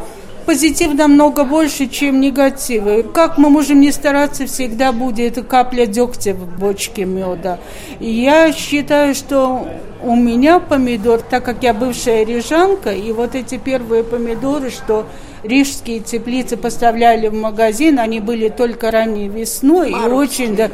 позитив 0.45 0.93
намного 0.93 1.43
больше, 1.43 1.87
чем 1.87 2.19
негатива. 2.21 3.03
Как 3.03 3.37
мы 3.37 3.49
можем 3.49 3.81
не 3.81 3.91
стараться, 3.91 4.47
всегда 4.47 4.91
будет 4.91 5.45
капля 5.47 5.85
дегтя 5.85 6.33
в 6.33 6.57
бочке 6.57 7.05
меда. 7.05 7.59
Я 7.99 8.51
считаю, 8.51 9.13
что 9.13 9.67
у 10.01 10.15
меня 10.15 10.59
помидор, 10.59 11.21
так 11.21 11.43
как 11.43 11.61
я 11.63 11.73
бывшая 11.73 12.23
рижанка, 12.25 12.91
и 12.91 13.11
вот 13.11 13.35
эти 13.35 13.57
первые 13.57 14.03
помидоры, 14.03 14.69
что 14.69 15.05
рижские 15.43 15.99
теплицы 15.99 16.57
поставляли 16.57 17.27
в 17.27 17.33
магазин, 17.33 17.99
они 17.99 18.19
были 18.19 18.49
только 18.49 18.91
ранней 18.91 19.27
весной 19.27 19.91
и 19.91 20.09
очень, 20.09 20.55
да, 20.55 20.69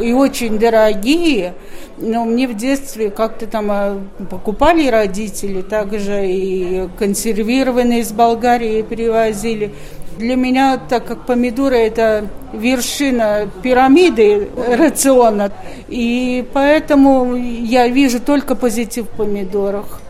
и 0.00 0.12
очень 0.12 0.58
дорогие. 0.58 1.54
Но 1.98 2.24
мне 2.24 2.46
в 2.46 2.54
детстве 2.54 3.10
как-то 3.10 3.46
там 3.46 3.70
а, 3.70 3.98
покупали 4.30 4.88
родители, 4.88 5.62
также 5.62 6.26
и 6.26 6.88
консервированные 6.98 8.00
из 8.00 8.12
Болгарии 8.12 8.82
привозили. 8.82 9.72
Для 10.18 10.36
меня, 10.36 10.78
так 10.78 11.06
как 11.06 11.26
помидоры 11.26 11.76
это 11.76 12.26
вершина 12.52 13.50
пирамиды 13.62 14.48
рациона, 14.78 15.52
и 15.88 16.44
поэтому 16.52 17.34
я 17.36 17.88
вижу 17.88 18.20
только 18.20 18.54
позитив 18.54 19.06
в 19.06 19.16
помидорах. 19.16 20.00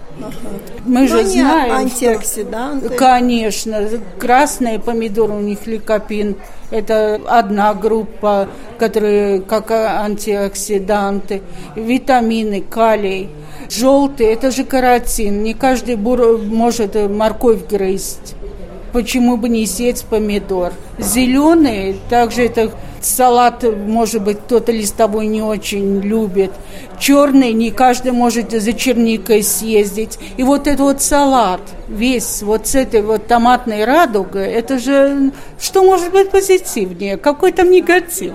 Мы 0.85 1.01
Но 1.03 1.07
же 1.09 1.25
знаем, 1.25 1.73
антиоксиданты. 1.73 2.87
Что, 2.87 2.97
конечно, 2.97 3.89
красные 4.19 4.79
помидоры 4.79 5.35
у 5.35 5.41
них 5.41 5.67
ликопин. 5.67 6.37
Это 6.71 7.21
одна 7.27 7.75
группа, 7.75 8.49
которые 8.79 9.41
как 9.41 9.71
антиоксиданты, 9.71 11.43
витамины, 11.75 12.63
калий. 12.63 13.31
Желтый– 13.69 14.27
это 14.29 14.51
же 14.51 14.65
каротин. 14.65 15.43
Не 15.43 15.55
каждый 15.55 15.97
бур 15.97 16.39
может 16.39 16.95
морковь 16.95 17.67
грызть 17.69 18.36
почему 18.93 19.37
бы 19.37 19.49
не 19.49 19.67
съесть 19.67 20.07
помидор. 20.07 20.73
Зеленые, 20.99 21.97
также 22.09 22.45
это 22.45 22.71
салат, 23.01 23.63
может 23.63 24.23
быть, 24.23 24.39
кто-то 24.39 24.73
листовой 24.73 25.27
не 25.27 25.43
очень 25.43 26.01
любит. 26.01 26.53
Черный, 26.99 27.53
не 27.53 27.71
каждый 27.71 28.13
может 28.13 28.51
за 28.51 28.73
черникой 28.73 29.43
съездить. 29.43 30.19
И 30.37 30.43
вот 30.43 30.67
этот 30.67 30.81
вот 30.81 31.03
салат, 31.03 31.61
весь 31.89 32.43
вот 32.43 32.67
с 32.67 32.75
этой 32.75 33.03
вот 33.03 33.27
томатной 33.27 33.85
радугой, 33.85 34.47
это 34.53 34.79
же, 34.79 35.33
что 35.61 35.85
может 35.85 36.11
быть 36.13 36.31
позитивнее? 36.31 37.17
Какой 37.17 37.53
там 37.53 37.71
негатив? 37.71 38.35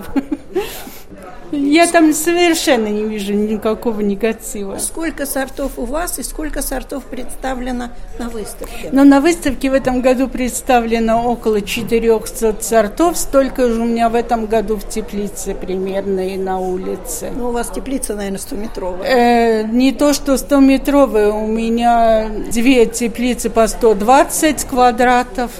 Я 1.52 1.86
там 1.86 2.12
совершенно 2.14 2.86
не 2.86 3.04
вижу 3.04 3.34
никакого 3.34 4.00
негатива. 4.00 4.78
Сколько 4.78 5.26
сортов 5.26 5.72
у 5.78 5.84
вас 5.84 6.18
и 6.18 6.22
сколько 6.22 6.62
сортов 6.62 7.04
представлено 7.04 7.90
на 8.18 8.30
выставке? 8.30 8.88
Ну, 8.90 9.04
на 9.04 9.20
выставке 9.20 9.70
в 9.70 9.74
этом 9.74 10.00
году 10.00 10.28
представлено 10.28 11.30
около 11.30 11.60
400 11.60 12.56
сортов. 12.60 13.18
Столько 13.18 13.68
же 13.68 13.82
у 13.82 13.84
меня 13.84 14.08
в 14.08 14.14
этом 14.14 14.46
году 14.46 14.76
в 14.76 14.88
теплице 14.88 15.54
примерно 15.54 16.26
и 16.34 16.38
на 16.38 16.58
улице. 16.58 17.30
Ну, 17.36 17.50
у 17.50 17.52
вас 17.52 17.68
теплица, 17.68 18.14
наверное, 18.14 18.38
100-метровая. 18.38 19.04
Э, 19.04 19.62
не 19.64 19.92
то, 19.92 20.14
что 20.14 20.34
100-метровая. 20.34 21.30
У 21.30 21.46
меня 21.46 22.30
две 22.50 22.86
теплицы 22.86 23.50
по 23.50 23.66
120 23.66 24.64
квадратов 24.64 25.50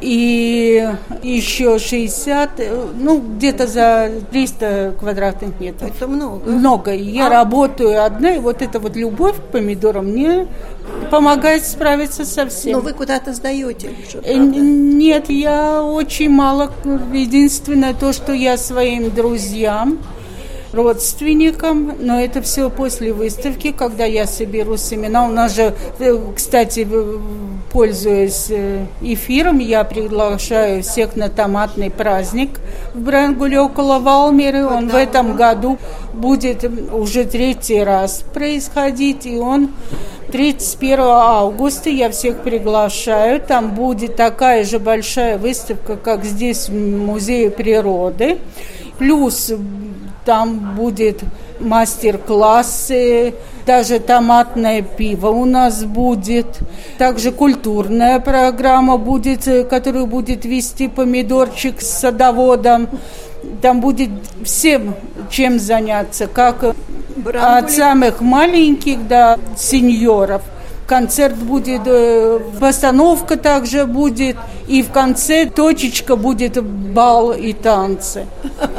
и 0.00 0.88
еще 1.22 1.78
60, 1.78 2.50
ну, 2.98 3.20
где-то 3.20 3.66
за 3.66 4.10
300 4.30 4.94
квадратных 4.98 5.58
метров. 5.58 5.90
Это 5.90 6.06
много. 6.06 6.50
Много. 6.50 6.94
Я 6.94 7.26
а? 7.26 7.30
работаю 7.30 8.04
одна, 8.04 8.34
и 8.34 8.38
вот 8.38 8.62
эта 8.62 8.78
вот 8.78 8.96
любовь 8.96 9.36
к 9.36 9.52
помидорам 9.52 10.06
мне 10.06 10.46
помогает 11.10 11.64
справиться 11.64 12.24
со 12.24 12.46
всем. 12.46 12.72
Но 12.72 12.80
вы 12.80 12.92
куда-то 12.92 13.32
сдаете? 13.32 13.90
Э, 14.22 14.34
нет, 14.36 15.30
я 15.30 15.82
очень 15.82 16.30
мало. 16.30 16.70
Единственное 17.12 17.94
то, 17.94 18.12
что 18.12 18.32
я 18.32 18.56
своим 18.56 19.10
друзьям, 19.10 19.98
родственникам, 20.76 21.94
но 21.98 22.20
это 22.20 22.42
все 22.42 22.70
после 22.70 23.12
выставки, 23.12 23.72
когда 23.72 24.04
я 24.04 24.26
соберу 24.26 24.76
семена. 24.76 25.26
У 25.26 25.30
нас 25.30 25.56
же, 25.56 25.74
э, 25.98 26.18
кстати, 26.36 26.86
пользуясь 27.72 28.46
э, 28.50 28.86
эфиром, 29.00 29.58
я 29.58 29.82
приглашаю 29.84 30.82
всех 30.82 31.16
на 31.16 31.28
томатный 31.28 31.90
праздник 31.90 32.60
в 32.94 33.00
Бренгуле 33.00 33.60
около 33.60 33.98
Валмеры. 33.98 34.64
Он 34.64 34.88
в 34.88 34.94
этом 34.94 35.36
году 35.36 35.78
будет 36.14 36.64
уже 36.92 37.24
третий 37.24 37.82
раз 37.82 38.24
происходить, 38.32 39.26
и 39.26 39.36
он 39.36 39.70
31 40.32 41.00
августа 41.00 41.90
я 41.90 42.10
всех 42.10 42.42
приглашаю. 42.42 43.40
Там 43.40 43.74
будет 43.74 44.16
такая 44.16 44.64
же 44.64 44.78
большая 44.78 45.38
выставка, 45.38 45.96
как 45.96 46.24
здесь 46.24 46.68
в 46.68 46.74
Музее 46.74 47.50
природы. 47.50 48.38
Плюс 48.98 49.52
там 50.26 50.74
будет 50.74 51.20
мастер-классы, 51.60 53.32
даже 53.64 54.00
томатное 54.00 54.82
пиво 54.82 55.28
у 55.28 55.44
нас 55.44 55.84
будет. 55.84 56.58
Также 56.98 57.30
культурная 57.30 58.18
программа 58.20 58.98
будет, 58.98 59.46
э, 59.46 59.64
которую 59.64 60.06
будет 60.06 60.44
вести 60.44 60.88
помидорчик 60.88 61.80
с 61.80 62.00
садоводом. 62.00 62.88
Там 63.62 63.80
будет 63.80 64.10
всем 64.44 64.94
чем 65.30 65.58
заняться, 65.58 66.26
как 66.26 66.74
Брангули. 67.16 67.58
от 67.58 67.70
самых 67.70 68.20
маленьких 68.20 69.06
до 69.06 69.38
сеньоров– 69.56 70.42
концерт 70.86 71.36
будет, 71.36 71.82
э, 71.86 72.40
постановка 72.60 73.36
также 73.36 73.86
будет, 73.86 74.36
и 74.68 74.82
в 74.82 74.90
конце 74.90 75.46
точечка 75.46 76.16
будет 76.16 76.62
бал 76.62 77.32
и 77.32 77.52
танцы. 77.52 78.26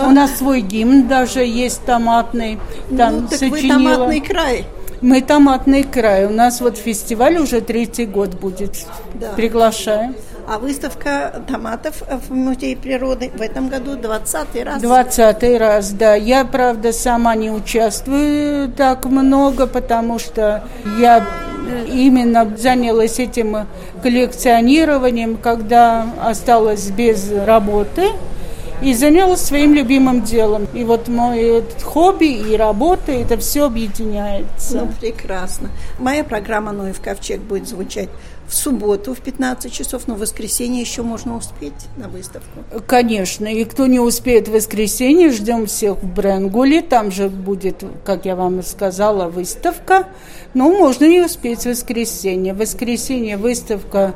У 0.06 0.10
нас 0.12 0.38
свой 0.38 0.62
гимн 0.62 1.08
даже 1.08 1.41
есть 1.43 1.86
томатный. 1.86 2.60
Там 2.98 3.22
ну, 3.22 3.28
так 3.28 3.39
сочинила. 3.39 3.78
вы 3.78 3.84
томатный 3.84 4.22
край. 4.22 4.65
Мы 5.02 5.22
томатный 5.22 5.84
край. 5.84 6.26
У 6.26 6.32
нас 6.32 6.62
вот 6.62 6.78
фестиваль 6.78 7.38
уже 7.38 7.62
третий 7.62 8.06
год 8.06 8.36
будет. 8.36 8.86
Да. 9.15 9.30
Приглашаем. 9.36 10.15
А 10.49 10.60
выставка 10.60 11.43
томатов 11.45 12.03
в 12.07 12.33
Музее 12.33 12.77
природы 12.77 13.29
в 13.36 13.41
этом 13.41 13.67
году 13.67 13.97
20 13.97 14.63
раз. 14.63 14.81
20 14.81 15.60
раз, 15.60 15.91
да. 15.91 16.15
Я, 16.15 16.45
правда, 16.45 16.93
сама 16.93 17.36
не 17.36 17.51
участвую 17.51 18.69
так 18.69 19.03
много, 19.05 19.67
потому 19.67 20.19
что 20.19 20.63
я 20.99 21.27
именно 21.89 22.49
занялась 22.55 23.19
этим 23.19 23.67
коллекционированием, 24.01 25.36
когда 25.36 26.05
осталась 26.23 26.89
без 26.91 27.29
работы 27.29 28.12
и 28.82 28.94
занялась 28.94 29.42
своим 29.42 29.74
любимым 29.74 30.22
делом. 30.24 30.68
И 30.74 30.84
вот 30.84 31.08
мой 31.08 31.63
хобби 31.84 32.26
и 32.26 32.56
работа, 32.56 33.12
это 33.12 33.38
все 33.38 33.66
объединяется. 33.66 34.80
Ну, 34.82 34.90
прекрасно. 35.00 35.70
Моя 36.00 36.24
программа 36.24 36.72
«Ноев 36.72 37.02
ковчег» 37.02 37.42
будет 37.42 37.68
звучать 37.68 38.10
в 38.48 38.56
субботу 38.56 39.13
в 39.13 39.20
15 39.20 39.72
часов, 39.72 40.08
но 40.08 40.16
в 40.16 40.20
воскресенье 40.20 40.82
еще 40.82 41.02
можно 41.02 41.36
успеть 41.36 41.74
на 41.98 42.08
выставку. 42.08 42.63
Конечно, 42.86 43.46
и 43.46 43.66
кто 43.66 43.88
не 43.88 44.00
успеет 44.00 44.48
в 44.48 44.54
воскресенье, 44.54 45.32
ждем 45.32 45.66
всех 45.66 45.98
в 45.98 46.13
Бренгуле, 46.13 46.82
там 46.82 47.12
же 47.12 47.30
будет, 47.30 47.84
как 48.06 48.26
я 48.26 48.36
вам 48.36 48.63
сказала, 48.63 49.28
выставка, 49.28 50.08
но 50.54 50.70
можно 50.70 51.06
не 51.06 51.22
успеть 51.22 51.63
в 51.63 51.66
воскресенье. 51.66 52.54
В 52.54 52.60
воскресенье 52.60 53.36
выставка 53.36 54.16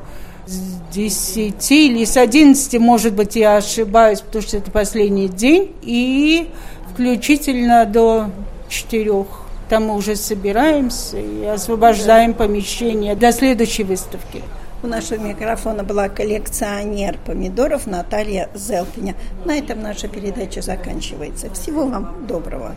10 0.94 1.72
или 1.72 2.06
с 2.06 2.18
11, 2.18 2.80
может 2.80 3.14
быть, 3.14 3.36
я 3.36 3.58
ошибаюсь, 3.58 4.22
потому 4.22 4.42
что 4.44 4.58
это 4.58 4.72
последний 4.72 5.28
день, 5.28 5.74
и 5.82 6.50
включительно 6.92 7.86
до 7.86 8.30
4. 8.70 9.26
Там 9.70 9.88
мы 9.88 9.96
уже 9.96 10.16
собираемся 10.16 11.18
и 11.18 11.46
освобождаем 11.46 12.34
помещение 12.34 13.16
до 13.16 13.32
следующей 13.32 13.84
выставки. 13.84 14.42
У 14.84 14.88
нашего 14.88 15.20
микрофона 15.20 15.84
была 15.84 16.10
коллекционер 16.10 17.18
помидоров 17.26 17.86
Наталья 17.86 18.50
Зелпиня. 18.56 19.16
На 19.46 19.58
этом 19.58 19.82
наша 19.82 20.08
передача 20.08 20.62
заканчивается. 20.62 21.54
Всего 21.54 21.86
вам 21.86 22.26
доброго. 22.28 22.76